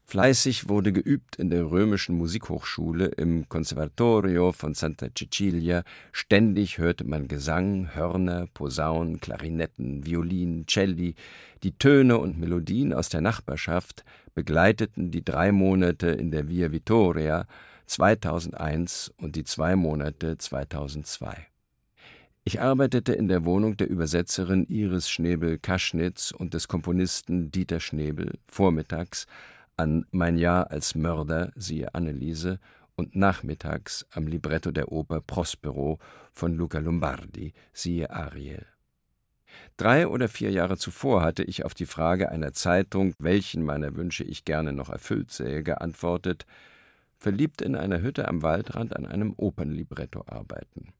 Fleißig 0.05 0.69
wurde 0.69 0.91
geübt 0.91 1.37
in 1.37 1.49
der 1.49 1.71
römischen 1.71 2.17
Musikhochschule 2.17 3.05
im 3.05 3.49
Conservatorio 3.49 4.51
von 4.51 4.73
Santa 4.75 5.07
Cecilia. 5.17 5.83
Ständig 6.11 6.77
hörte 6.77 7.03
man 7.03 7.27
Gesang, 7.27 7.95
Hörner, 7.95 8.47
Posaunen, 8.53 9.19
Klarinetten, 9.19 10.05
Violinen, 10.05 10.67
Celli. 10.67 11.15
Die 11.63 11.77
Töne 11.77 12.17
und 12.19 12.37
Melodien 12.37 12.93
aus 12.93 13.09
der 13.09 13.21
Nachbarschaft 13.21 14.03
begleiteten 14.35 15.09
die 15.09 15.23
drei 15.23 15.51
Monate 15.51 16.07
in 16.07 16.31
der 16.31 16.47
Via 16.47 16.71
Vittoria 16.71 17.47
2001 17.87 19.13
und 19.17 19.35
die 19.35 19.45
zwei 19.45 19.75
Monate 19.75 20.37
2002. 20.37 21.47
Ich 22.45 22.59
arbeitete 22.59 23.13
in 23.13 23.29
der 23.29 23.45
Wohnung 23.45 23.77
der 23.77 23.89
Übersetzerin 23.89 24.65
Iris 24.65 25.09
Schnebel-Kaschnitz 25.09 26.31
und 26.31 26.53
des 26.53 26.67
Komponisten 26.67 27.51
Dieter 27.51 27.79
Schnebel 27.79 28.33
vormittags 28.47 29.27
an 29.77 30.05
Mein 30.11 30.37
Jahr 30.37 30.71
als 30.71 30.95
Mörder, 30.95 31.51
siehe 31.55 31.93
Anneliese, 31.93 32.59
und 32.95 33.15
nachmittags 33.15 34.05
am 34.11 34.27
Libretto 34.27 34.71
der 34.71 34.91
Oper 34.91 35.21
Prospero 35.21 35.99
von 36.31 36.55
Luca 36.55 36.79
Lombardi, 36.79 37.53
siehe 37.73 38.09
Ariel. 38.11 38.65
Drei 39.77 40.07
oder 40.07 40.27
vier 40.27 40.51
Jahre 40.51 40.77
zuvor 40.77 41.21
hatte 41.21 41.43
ich 41.43 41.65
auf 41.65 41.73
die 41.73 41.85
Frage 41.85 42.29
einer 42.29 42.53
Zeitung, 42.53 43.13
welchen 43.19 43.63
meiner 43.63 43.95
Wünsche 43.95 44.23
ich 44.23 44.45
gerne 44.45 44.73
noch 44.73 44.89
erfüllt 44.89 45.31
sähe, 45.31 45.63
geantwortet 45.63 46.45
verliebt 47.23 47.61
in 47.61 47.75
einer 47.75 48.01
Hütte 48.01 48.27
am 48.27 48.43
Waldrand 48.43 48.95
an 48.95 49.05
einem 49.05 49.33
Opernlibretto 49.37 50.25
arbeiten. 50.27 50.93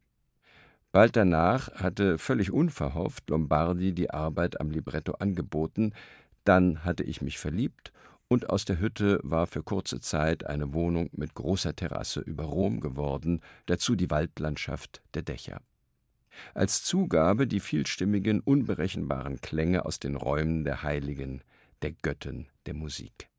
Bald 0.94 1.16
danach 1.16 1.74
hatte 1.74 2.18
völlig 2.18 2.52
unverhofft 2.52 3.30
Lombardi 3.30 3.94
die 3.94 4.10
Arbeit 4.10 4.62
am 4.62 4.72
Libretto 4.72 5.14
angeboten, 5.14 5.94
dann 6.46 6.86
hatte 6.86 7.04
ich 7.04 7.22
mich 7.22 7.40
verliebt 7.40 7.93
und 8.34 8.50
aus 8.50 8.66
der 8.66 8.80
Hütte 8.80 9.20
war 9.22 9.46
für 9.46 9.62
kurze 9.62 10.00
Zeit 10.00 10.48
eine 10.48 10.74
Wohnung 10.74 11.10
mit 11.14 11.36
großer 11.36 11.76
Terrasse 11.76 12.20
über 12.20 12.46
Rom 12.46 12.80
geworden, 12.80 13.42
dazu 13.68 13.96
die 13.96 14.10
Waldlandschaft 14.10 15.04
der 15.14 15.22
Dächer. 15.22 15.62
Als 16.56 16.84
Zugabe 16.84 17.46
die 17.46 17.60
vielstimmigen, 17.60 18.40
unberechenbaren 18.40 19.40
Klänge 19.40 19.86
aus 19.86 20.00
den 20.00 20.16
Räumen 20.16 20.64
der 20.64 20.82
Heiligen, 20.82 21.44
der 21.84 21.92
Göttin 21.92 22.48
der 22.66 22.74
Musik. 22.74 23.30